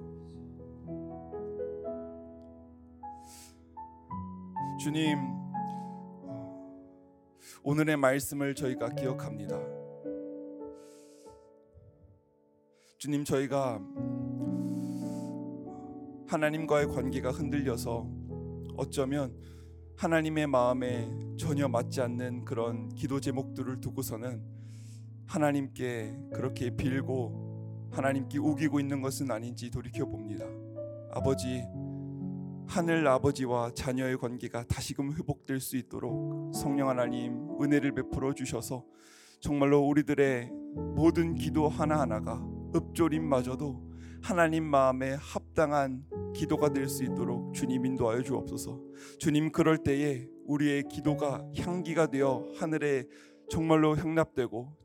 [4.79, 5.40] 주님
[7.63, 9.61] 오늘의 말씀을 저희가 기억합니다.
[12.97, 13.81] 주님 저희가
[16.27, 18.09] 하나님과의 관계가 흔들려서
[18.77, 19.37] 어쩌면
[19.97, 24.43] 하나님의 마음에 전혀 맞지 않는 그런 기도 제목들을 두고서는
[25.27, 30.47] 하나님께 그렇게 빌고 하나님께 우기고 있는 것은 아닌지 돌이켜 봅니다.
[31.11, 31.63] 아버지
[32.71, 38.85] 하늘 아버지와 자녀의 관계가 다시금 회복될 수 있도록 성령 하나님 은혜를 베풀어 주셔서
[39.41, 40.51] 정말로 우리들의
[40.95, 42.41] 모든 기도 하나하나가
[42.77, 43.91] 읍조림마저도
[44.23, 48.81] 하나님 마음에 합당한 기도가 될 수 있도록 주님 인도하여 주옵소서.
[49.19, 53.05] 주님 그럴 때에 우리의 기도가 향기가 되어 하늘에
[53.51, 54.77] 정말로 향납되고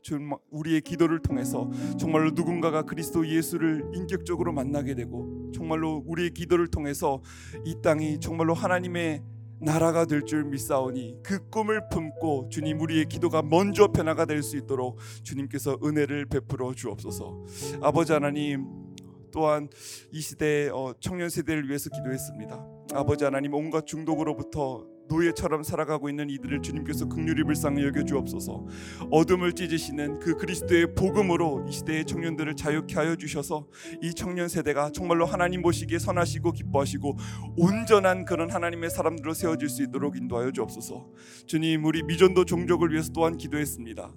[0.50, 7.22] 우리의 기도를 통해서 정말로 누군가가 그리스도 예수를 인격적으로 만나게 되고 정말로 우리의 기도를 통해서
[7.64, 9.22] 이 땅이 정말로 하나님의
[9.58, 14.98] 나라가 될 줄 믿사오니 그 꿈을 품고 주님 우리의 기도가 먼저 변화가 될 수 있도록
[15.22, 17.46] 주님께서 은혜를 베풀어 주옵소서.
[17.80, 18.66] 아버지 하나님
[19.32, 19.68] 또한
[20.12, 22.66] 이 시대 어, 청년 세대를 위해서 기도했습니다.
[22.94, 28.66] 아버지 하나님 온갖 중독으로부터 노예처럼 살아가고 있는 이들을 주님께서 극률이 불쌍히 여겨 주옵소서.
[29.10, 33.66] 어둠을 찢으시는 그 그리스도의 복음으로 이 시대의 청년들을 자유케 하여 주셔서
[34.02, 37.16] 이 청년 세대가 정말로 하나님 보시기에 선하시고 기뻐하시고
[37.56, 41.06] 온전한 그런 하나님의 사람들로 세워질 수 있도록 인도하여 주옵소서.
[41.46, 44.12] 주님 우리 미전도 종족을 위해서 또한 기도했습니다.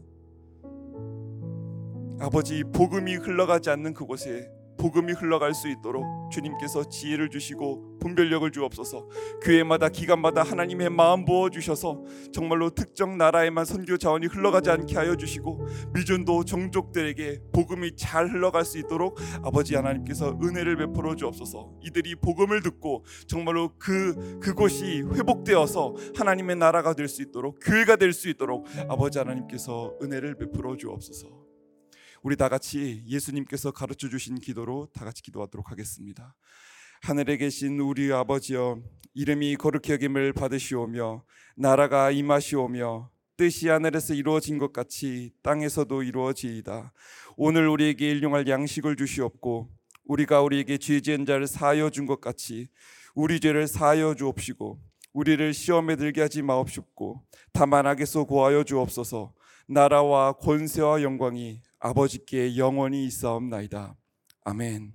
[2.21, 9.09] 아버지 복음이 흘러가지 않는 그곳에 복음이 흘러갈 수 있도록 주님께서 지혜를 주시고 분별력을 주옵소서.
[9.41, 12.01] 교회마다 기간마다 하나님의 마음 부어 주셔서
[12.31, 18.77] 정말로 특정 나라에만 선교 자원이 흘러가지 않게 하여 주시고 미전도 종족들에게 복음이 잘 흘러갈 수
[18.77, 21.73] 있도록 아버지 하나님께서 은혜를 베풀어 주옵소서.
[21.83, 28.29] 이들이 복음을 듣고 정말로 그 그곳이 회복되어서 하나님의 나라가 될 수 있도록 교회가 될 수
[28.29, 31.48] 있도록 아버지 하나님께서 은혜를 베풀어 주옵소서.
[32.21, 36.35] 우리 다 같이 예수님께서 가르쳐 주신 기도로 다 같이 기도하도록 하겠습니다.
[37.01, 38.81] 하늘에 계신 우리 아버지여
[39.13, 41.23] 이름이 거룩히 여김을 받으시오며
[41.55, 46.91] 나라가 임하시오며 뜻이 하늘에서 이루어진 것 같이 땅에서도 이루어지이다.
[47.37, 49.69] 오늘 우리에게 일용할 양식을 주시옵고
[50.03, 52.67] 우리가 우리에게 죄 지은 자를 사하여 준 것 같이
[53.15, 54.79] 우리 죄를 사하여 주옵시고
[55.13, 59.33] 우리를 시험에 들게 하지 마옵시고 다만 악에서 구하여 주옵소서.
[59.67, 63.95] 나라와 권세와 영광이 아버지께 영원히 있사옵나이다.
[64.43, 64.93] 아멘.